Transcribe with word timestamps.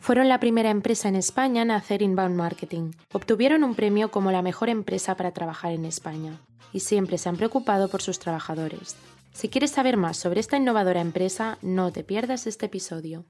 Fueron 0.00 0.30
la 0.30 0.40
primera 0.40 0.70
empresa 0.70 1.08
en 1.08 1.14
España 1.14 1.60
en 1.60 1.70
hacer 1.70 2.00
inbound 2.00 2.34
marketing. 2.34 2.92
Obtuvieron 3.12 3.62
un 3.62 3.74
premio 3.74 4.10
como 4.10 4.32
la 4.32 4.40
mejor 4.40 4.70
empresa 4.70 5.14
para 5.14 5.32
trabajar 5.32 5.72
en 5.72 5.84
España 5.84 6.40
y 6.72 6.80
siempre 6.80 7.18
se 7.18 7.28
han 7.28 7.36
preocupado 7.36 7.88
por 7.88 8.00
sus 8.00 8.18
trabajadores. 8.18 8.96
Si 9.34 9.50
quieres 9.50 9.72
saber 9.72 9.98
más 9.98 10.16
sobre 10.16 10.40
esta 10.40 10.56
innovadora 10.56 11.02
empresa, 11.02 11.58
no 11.60 11.92
te 11.92 12.02
pierdas 12.02 12.46
este 12.46 12.66
episodio. 12.66 13.26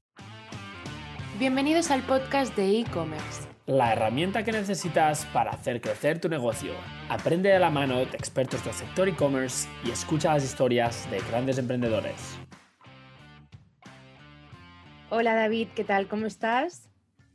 Bienvenidos 1.37 1.91
al 1.91 2.03
podcast 2.03 2.55
de 2.55 2.79
e-commerce. 2.79 3.49
La 3.65 3.91
herramienta 3.91 4.43
que 4.43 4.53
necesitas 4.53 5.25
para 5.33 5.51
hacer 5.51 5.81
crecer 5.81 6.21
tu 6.21 6.29
negocio. 6.29 6.71
Aprende 7.09 7.49
de 7.49 7.59
la 7.59 7.69
mano 7.69 7.97
de 7.97 8.03
expertos 8.03 8.63
del 8.63 8.73
sector 8.73 9.09
e-commerce 9.09 9.67
y 9.83 9.91
escucha 9.91 10.33
las 10.33 10.45
historias 10.45 11.09
de 11.11 11.19
grandes 11.29 11.57
emprendedores. 11.57 12.39
Hola 15.13 15.35
David, 15.35 15.67
¿qué 15.75 15.83
tal? 15.83 16.07
¿Cómo 16.07 16.25
estás? 16.25 16.89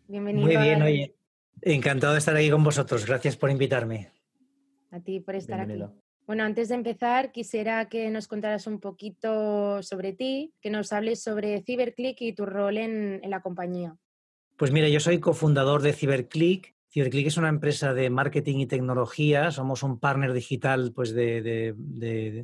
Bienvenido. 0.08 0.46
Muy 0.46 0.56
bien, 0.56 0.80
oye. 0.80 1.14
Encantado 1.60 2.14
de 2.14 2.20
estar 2.20 2.34
aquí 2.34 2.48
con 2.48 2.64
vosotros. 2.64 3.04
Gracias 3.04 3.36
por 3.36 3.50
invitarme. 3.50 4.12
A 4.90 5.00
ti 5.00 5.20
por 5.20 5.34
estar 5.34 5.60
aquí. 5.60 5.82
Bueno, 6.26 6.44
antes 6.44 6.70
de 6.70 6.74
empezar, 6.74 7.32
quisiera 7.32 7.86
que 7.90 8.08
nos 8.08 8.28
contaras 8.28 8.66
un 8.66 8.80
poquito 8.80 9.82
sobre 9.82 10.14
ti, 10.14 10.54
que 10.62 10.70
nos 10.70 10.90
hables 10.94 11.22
sobre 11.22 11.60
CyberClick 11.60 12.18
y 12.22 12.32
tu 12.32 12.46
rol 12.46 12.78
en, 12.78 13.20
la 13.28 13.42
compañía. 13.42 13.94
Pues 14.56 14.72
mira, 14.72 14.88
yo 14.88 14.98
soy 14.98 15.20
cofundador 15.20 15.82
de 15.82 15.92
CyberClick. 15.92 16.74
CyberClick 16.88 17.26
es 17.26 17.36
una 17.36 17.50
empresa 17.50 17.92
de 17.92 18.08
marketing 18.08 18.60
y 18.60 18.66
tecnología. 18.66 19.50
Somos 19.50 19.82
un 19.82 20.00
partner 20.00 20.32
digital 20.32 20.94
pues, 20.94 21.12
de 21.12 21.74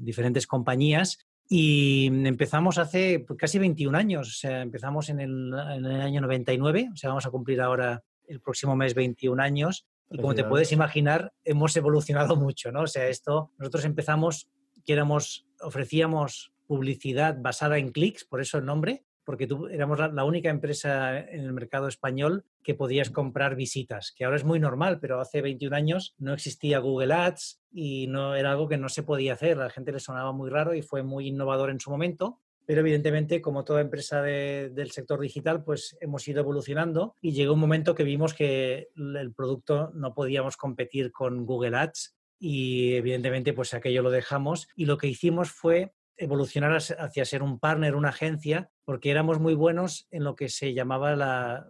diferentes 0.03 0.47
compañías 0.47 1.27
y 1.55 2.07
empezamos 2.07 2.79
hace 2.79 3.21
pues, 3.21 3.39
casi 3.39 3.59
21 3.59 3.99
años, 3.99 4.27
o 4.27 4.33
sea, 4.33 4.63
empezamos 4.63 5.11
en 5.11 5.21
el, 5.21 5.53
en 5.53 5.85
el, 5.85 6.01
año 6.01 6.23
99, 6.23 6.89
o 6.95 6.97
sea, 6.97 7.11
vamos 7.11 7.27
a 7.27 7.31
cumplir 7.31 7.61
ahora 7.61 8.03
el 8.27 8.41
próximo 8.41 8.75
mes 8.75 8.95
21 8.95 9.43
años. 9.43 9.87
Y 10.11 10.17
como 10.17 10.35
te 10.35 10.45
puedes 10.45 10.73
imaginar, 10.73 11.35
hemos 11.45 11.77
evolucionado 11.77 12.37
mucho, 12.37 12.73
¿no? 12.73 12.85
O 12.85 12.87
sea, 12.87 13.07
esto, 13.07 13.51
nosotros 13.59 13.85
empezamos, 13.85 14.49
que 14.87 14.95
éramos, 14.95 15.47
ofrecíamos 15.61 16.55
publicidad 16.67 17.37
basada 17.39 17.77
en 17.77 17.93
clics, 17.93 18.25
por 18.25 18.41
eso 18.41 18.57
el 18.57 18.65
nombre, 18.65 19.05
porque 19.25 19.47
tú, 19.47 19.67
éramos 19.67 19.99
la, 19.99 20.25
única 20.25 20.51
empresa 20.51 21.19
en 21.19 21.41
el 21.41 21.53
mercado 21.53 21.89
español 21.89 22.45
que 22.63 22.75
podías 22.75 23.11
comprar 23.11 23.57
visitas, 23.57 24.13
que 24.17 24.25
ahora 24.25 24.37
es 24.37 24.45
muy 24.45 24.59
normal, 24.59 24.99
pero 25.01 25.21
hace 25.21 25.43
21 25.43 25.77
años 25.77 26.15
no 26.19 26.35
existía 26.35 26.79
Google 26.79 27.15
Ads 27.15 27.61
y 27.73 28.07
no 28.09 28.35
era 28.35 28.53
algo 28.53 28.69
que 28.69 28.79
no 28.79 28.89
se 28.89 29.03
podía 29.03 29.35
hacer. 29.35 29.59
A 29.59 29.65
la 29.65 29.71
gente 29.71 29.93
le 29.93 30.01
sonaba 30.01 30.33
muy 30.33 30.51
raro 30.51 30.75
y 30.75 30.83
fue 30.83 31.03
muy 31.03 31.29
innovador 31.29 31.71
en 31.71 31.81
su 31.81 31.91
momento. 31.91 32.41
Pero 32.65 32.81
evidentemente, 32.81 33.43
como 33.43 33.65
toda 33.65 33.81
empresa 33.81 34.23
del 34.23 34.91
sector 34.93 35.19
digital, 35.19 35.65
pues 35.65 35.97
hemos 36.01 36.27
ido 36.29 36.41
evolucionando 36.41 37.17
y 37.21 37.33
llegó 37.33 37.55
un 37.55 37.61
momento 37.61 37.97
que 37.97 38.05
vimos 38.05 38.35
que 38.35 38.89
el 38.97 39.35
producto 39.35 39.91
no 39.95 40.15
podíamos 40.15 40.57
competir 40.57 41.11
con 41.11 41.45
Google 41.45 41.77
Ads 41.77 42.15
y 42.39 42.95
evidentemente 42.95 43.53
pues 43.53 43.73
aquello 43.73 44.03
lo 44.03 44.11
dejamos 44.11 44.69
y 44.75 44.87
lo 44.87 44.99
que 44.99 45.07
hicimos 45.07 45.51
fue 45.53 45.93
evolucionar 46.23 46.77
hacia 46.77 47.25
ser 47.25 47.43
un 47.43 47.59
partner, 47.59 47.95
una 47.95 48.11
agencia, 48.11 48.71
porque 48.85 49.11
éramos 49.11 49.41
muy 49.41 49.55
buenos 49.55 50.07
en 50.11 50.25
lo 50.25 50.35
que 50.35 50.49
se 50.49 50.75
llamaba 50.75 51.17
la, 51.17 51.69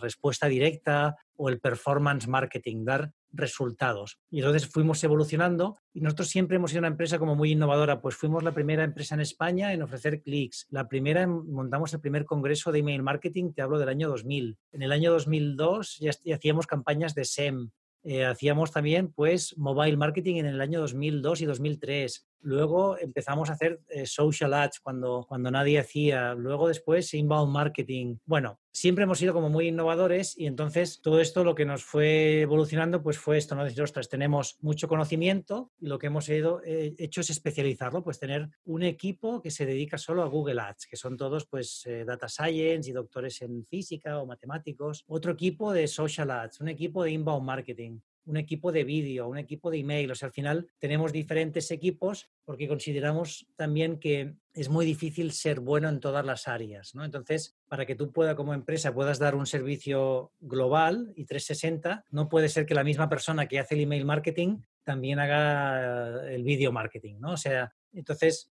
respuesta 0.00 0.46
directa 0.46 1.16
o 1.36 1.50
el 1.50 1.60
performance 1.60 2.26
marketing, 2.26 2.82
dar 2.84 3.12
resultados. 3.30 4.18
Y 4.30 4.38
entonces 4.38 4.66
fuimos 4.66 5.04
evolucionando 5.04 5.76
y 5.92 6.00
nosotros 6.00 6.28
siempre 6.28 6.56
hemos 6.56 6.70
sido 6.70 6.80
una 6.80 6.88
empresa 6.88 7.18
como 7.18 7.36
muy 7.36 7.52
innovadora, 7.52 8.00
pues 8.00 8.16
fuimos 8.16 8.42
la 8.42 8.52
primera 8.52 8.84
empresa 8.84 9.14
en 9.14 9.20
España 9.20 9.74
en 9.74 9.82
ofrecer 9.82 10.22
clics, 10.22 10.66
la 10.70 10.88
primera, 10.88 11.26
montamos 11.26 11.92
el 11.92 12.00
primer 12.00 12.24
congreso 12.24 12.72
de 12.72 12.78
email 12.78 13.02
marketing, 13.02 13.52
te 13.52 13.60
hablo 13.60 13.78
del 13.78 13.90
año 13.90 14.08
2000. 14.08 14.56
En 14.72 14.82
el 14.82 14.92
año 14.92 15.12
2002 15.12 15.98
ya, 16.00 16.10
hacíamos 16.34 16.66
campañas 16.66 17.14
de 17.14 17.26
SEM, 17.26 17.70
eh, 18.02 18.24
hacíamos 18.24 18.70
también 18.70 19.12
pues 19.12 19.56
mobile 19.58 19.96
marketing 19.96 20.36
en 20.36 20.46
el 20.46 20.60
año 20.60 20.80
2002 20.80 21.40
y 21.42 21.46
2003. 21.46 22.26
Luego 22.42 22.96
empezamos 22.98 23.50
a 23.50 23.54
hacer 23.54 23.80
eh, 23.88 24.06
social 24.06 24.54
ads 24.54 24.80
cuando, 24.80 25.26
cuando 25.28 25.50
nadie 25.50 25.78
hacía. 25.78 26.34
Luego 26.34 26.68
después 26.68 27.12
inbound 27.14 27.52
marketing. 27.52 28.16
Bueno, 28.24 28.59
siempre 28.72 29.04
hemos 29.04 29.18
sido 29.18 29.32
como 29.34 29.48
muy 29.48 29.68
innovadores 29.68 30.38
y 30.38 30.46
entonces 30.46 31.00
todo 31.00 31.20
esto 31.20 31.44
lo 31.44 31.54
que 31.54 31.64
nos 31.64 31.84
fue 31.84 32.42
evolucionando 32.42 33.02
pues 33.02 33.18
fue 33.18 33.38
esto, 33.38 33.54
¿no? 33.54 33.64
Decir, 33.64 33.82
ostras, 33.82 34.08
tenemos 34.08 34.58
mucho 34.60 34.88
conocimiento 34.88 35.72
y 35.80 35.86
lo 35.86 35.98
que 35.98 36.08
hemos 36.08 36.28
hecho, 36.28 36.60
eh, 36.64 36.94
hecho 36.98 37.20
es 37.20 37.30
especializarlo, 37.30 38.02
pues 38.02 38.18
tener 38.18 38.48
un 38.64 38.82
equipo 38.82 39.40
que 39.42 39.50
se 39.50 39.66
dedica 39.66 39.98
solo 39.98 40.22
a 40.22 40.28
Google 40.28 40.60
Ads, 40.60 40.86
que 40.86 40.96
son 40.96 41.16
todos 41.16 41.46
pues 41.46 41.86
data 42.06 42.28
science 42.28 42.88
y 42.88 42.92
doctores 42.92 43.42
en 43.42 43.64
física 43.66 44.18
o 44.18 44.26
matemáticos. 44.26 45.04
Otro 45.08 45.32
equipo 45.32 45.72
de 45.72 45.88
social 45.88 46.30
ads, 46.30 46.60
un 46.60 46.68
equipo 46.68 47.02
de 47.02 47.12
inbound 47.12 47.44
marketing 47.44 48.00
un 48.30 48.36
equipo 48.36 48.70
de 48.72 48.84
vídeo, 48.84 49.28
un 49.28 49.38
equipo 49.38 49.70
de 49.70 49.78
email. 49.78 50.10
O 50.10 50.14
sea, 50.14 50.26
al 50.26 50.32
final 50.32 50.68
tenemos 50.78 51.12
diferentes 51.12 51.70
equipos 51.70 52.30
porque 52.44 52.68
consideramos 52.68 53.46
también 53.56 53.98
que 53.98 54.36
es 54.54 54.68
muy 54.68 54.86
difícil 54.86 55.32
ser 55.32 55.60
bueno 55.60 55.88
en 55.88 56.00
todas 56.00 56.24
las 56.24 56.48
áreas. 56.48 56.94
¿no? 56.94 57.04
Entonces, 57.04 57.56
para 57.68 57.86
que 57.86 57.96
tú 57.96 58.12
puedas 58.12 58.36
como 58.36 58.54
empresa 58.54 58.94
puedas 58.94 59.18
dar 59.18 59.34
un 59.34 59.46
servicio 59.46 60.32
global 60.40 61.12
y 61.16 61.24
360, 61.24 62.04
no 62.10 62.28
puede 62.28 62.48
ser 62.48 62.66
que 62.66 62.74
la 62.74 62.84
misma 62.84 63.08
persona 63.08 63.46
que 63.46 63.58
hace 63.58 63.74
el 63.74 63.82
email 63.82 64.04
marketing 64.04 64.58
también 64.84 65.18
haga 65.18 66.30
el 66.30 66.44
video 66.44 66.72
marketing. 66.72 67.16
¿no? 67.18 67.32
O 67.32 67.36
sea, 67.36 67.74
entonces 67.92 68.50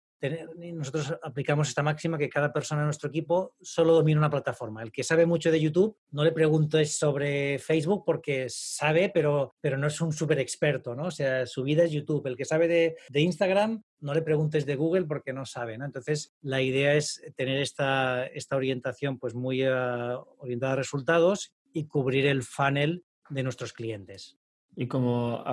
nosotros 0.73 1.15
aplicamos 1.23 1.69
esta 1.69 1.83
máxima 1.83 2.19
que 2.19 2.29
cada 2.29 2.53
persona 2.53 2.83
en 2.83 2.87
nuestro 2.87 3.09
equipo 3.09 3.55
solo 3.61 3.95
domina 3.95 4.19
una 4.19 4.31
plataforma. 4.31 4.83
El 4.83 4.93
que 4.93 5.03
sabe 5.03 5.27
mucho 5.27 5.51
de 5.51 5.61
YouTube, 5.61 5.97
no 6.11 6.25
le 6.25 6.33
preguntes 6.33 6.97
sobre 6.97 7.59
Facebook 7.59 8.05
porque 8.05 8.47
sabe, 8.49 9.11
pero, 9.13 9.57
pero 9.61 9.77
no 9.77 9.87
es 9.87 10.01
un 10.01 10.13
súper 10.13 10.39
experto, 10.39 10.95
¿no? 10.95 11.07
O 11.07 11.11
sea, 11.11 11.47
su 11.47 11.63
vida 11.63 11.85
es 11.85 11.93
YouTube. 11.93 12.27
El 12.27 12.37
que 12.37 12.45
sabe 12.45 12.69
de, 12.69 12.97
de, 13.09 13.21
Instagram, 13.21 13.83
no 14.01 14.15
le 14.15 14.23
preguntes 14.23 14.67
de 14.67 14.77
Google 14.77 15.05
porque 15.05 15.33
no 15.33 15.45
sabe. 15.47 15.75
Entonces, 15.75 16.35
la 16.43 16.61
idea 16.63 16.95
es 16.95 17.23
tener 17.37 17.61
esta, 17.61 18.27
esta 18.27 18.57
orientación 18.57 19.19
pues 19.19 19.35
muy 19.35 19.67
uh, 19.67 20.25
orientada 20.39 20.75
a 20.75 20.77
resultados 20.77 21.55
y 21.73 21.87
cubrir 21.87 22.27
el 22.27 22.43
funnel 22.43 23.05
de 23.29 23.43
nuestros 23.43 23.73
clientes. 23.73 24.39
Y 24.75 24.87
como 24.87 25.45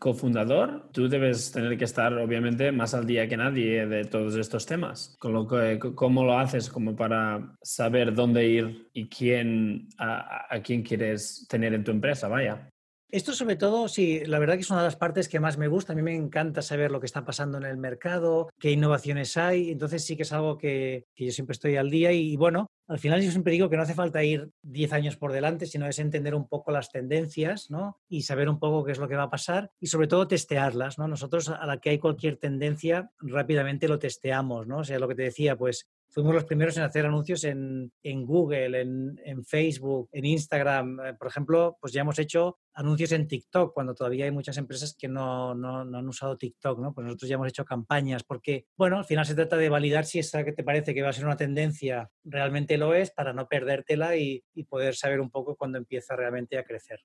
cofundador, 0.00 0.90
tú 0.92 1.08
debes 1.08 1.52
tener 1.52 1.78
que 1.78 1.84
estar 1.84 2.12
obviamente 2.14 2.72
más 2.72 2.92
al 2.94 3.06
día 3.06 3.28
que 3.28 3.36
nadie 3.36 3.86
de 3.86 4.04
todos 4.04 4.34
estos 4.36 4.66
temas. 4.66 5.16
Lo 5.22 5.46
¿Cómo 5.94 6.24
lo 6.24 6.38
haces 6.38 6.68
como 6.68 6.96
para 6.96 7.56
saber 7.62 8.14
dónde 8.14 8.48
ir 8.48 8.90
y 8.92 9.08
quién, 9.08 9.88
a 9.98 10.60
quién 10.64 10.82
quieres 10.82 11.46
tener 11.48 11.72
en 11.74 11.84
tu 11.84 11.92
empresa? 11.92 12.26
Vaya. 12.26 12.73
Esto 13.14 13.32
sobre 13.32 13.54
todo, 13.54 13.86
sí, 13.86 14.24
la 14.26 14.40
verdad 14.40 14.54
que 14.54 14.62
es 14.62 14.70
una 14.70 14.80
de 14.80 14.88
las 14.88 14.96
partes 14.96 15.28
que 15.28 15.38
más 15.38 15.56
me 15.56 15.68
gusta. 15.68 15.92
A 15.92 15.94
mí 15.94 16.02
me 16.02 16.16
encanta 16.16 16.62
saber 16.62 16.90
lo 16.90 16.98
que 16.98 17.06
está 17.06 17.24
pasando 17.24 17.58
en 17.58 17.64
el 17.64 17.76
mercado, 17.76 18.50
qué 18.58 18.72
innovaciones 18.72 19.36
hay. 19.36 19.70
Entonces 19.70 20.04
sí 20.04 20.16
que 20.16 20.24
es 20.24 20.32
algo 20.32 20.58
que, 20.58 21.06
yo 21.14 21.30
siempre 21.30 21.52
estoy 21.52 21.76
al 21.76 21.90
día 21.90 22.10
y, 22.10 22.34
bueno, 22.34 22.72
al 22.88 22.98
final 22.98 23.22
yo 23.22 23.30
siempre 23.30 23.52
digo 23.52 23.70
que 23.70 23.76
no 23.76 23.84
hace 23.84 23.94
falta 23.94 24.24
ir 24.24 24.50
10 24.62 24.92
años 24.94 25.16
por 25.16 25.30
delante, 25.30 25.66
sino 25.66 25.86
es 25.86 26.00
entender 26.00 26.34
un 26.34 26.48
poco 26.48 26.72
las 26.72 26.90
tendencias 26.90 27.70
¿no? 27.70 28.00
y 28.08 28.22
saber 28.22 28.48
un 28.48 28.58
poco 28.58 28.84
qué 28.84 28.90
es 28.90 28.98
lo 28.98 29.06
que 29.06 29.14
va 29.14 29.22
a 29.22 29.30
pasar 29.30 29.70
y 29.78 29.86
sobre 29.86 30.08
todo 30.08 30.26
testearlas. 30.26 30.98
¿no? 30.98 31.06
Nosotros 31.06 31.50
a 31.50 31.64
la 31.66 31.78
que 31.78 31.90
hay 31.90 32.00
cualquier 32.00 32.36
tendencia 32.36 33.12
rápidamente 33.20 33.86
lo 33.86 34.00
testeamos. 34.00 34.66
¿no? 34.66 34.78
O 34.78 34.84
sea, 34.84 34.98
lo 34.98 35.06
que 35.06 35.14
te 35.14 35.22
decía, 35.22 35.54
pues 35.54 35.86
fuimos 36.14 36.32
los 36.32 36.44
primeros 36.44 36.76
en 36.76 36.84
hacer 36.84 37.04
anuncios 37.04 37.42
en, 37.42 37.90
Google, 38.04 38.80
en, 38.80 39.44
Facebook, 39.44 40.08
en 40.12 40.24
Instagram. 40.24 41.00
Eh, 41.00 41.14
por 41.14 41.26
ejemplo, 41.26 41.76
pues 41.80 41.92
ya 41.92 42.02
hemos 42.02 42.20
hecho 42.20 42.58
anuncios 42.72 43.10
en 43.10 43.26
TikTok, 43.26 43.74
cuando 43.74 43.94
todavía 43.94 44.26
hay 44.26 44.30
muchas 44.30 44.56
empresas 44.56 44.94
que 44.96 45.08
no, 45.08 45.50
han 45.50 46.08
usado 46.08 46.36
TikTok, 46.36 46.78
¿no? 46.78 46.94
Pues 46.94 47.04
nosotros 47.04 47.28
ya 47.28 47.34
hemos 47.34 47.48
hecho 47.48 47.64
campañas, 47.64 48.22
porque, 48.22 48.66
bueno, 48.76 48.98
al 48.98 49.04
final 49.04 49.26
se 49.26 49.34
trata 49.34 49.56
de 49.56 49.68
validar 49.68 50.04
si 50.04 50.20
esa 50.20 50.44
que 50.44 50.52
te 50.52 50.62
parece 50.62 50.94
que 50.94 51.02
va 51.02 51.08
a 51.08 51.12
ser 51.12 51.26
una 51.26 51.36
tendencia 51.36 52.08
realmente 52.22 52.78
lo 52.78 52.94
es, 52.94 53.10
para 53.10 53.32
no 53.32 53.48
perdértela 53.48 54.16
y, 54.16 54.44
poder 54.68 54.94
saber 54.94 55.20
un 55.20 55.30
poco 55.30 55.56
cuándo 55.56 55.78
empieza 55.78 56.16
realmente 56.16 56.56
a 56.58 56.64
crecer. 56.64 57.00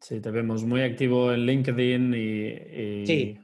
Sí, 0.00 0.20
te 0.20 0.30
vemos 0.30 0.64
muy 0.64 0.82
activo 0.82 1.32
en 1.32 1.44
LinkedIn 1.44 2.14
y, 2.14 3.10
y 3.10 3.38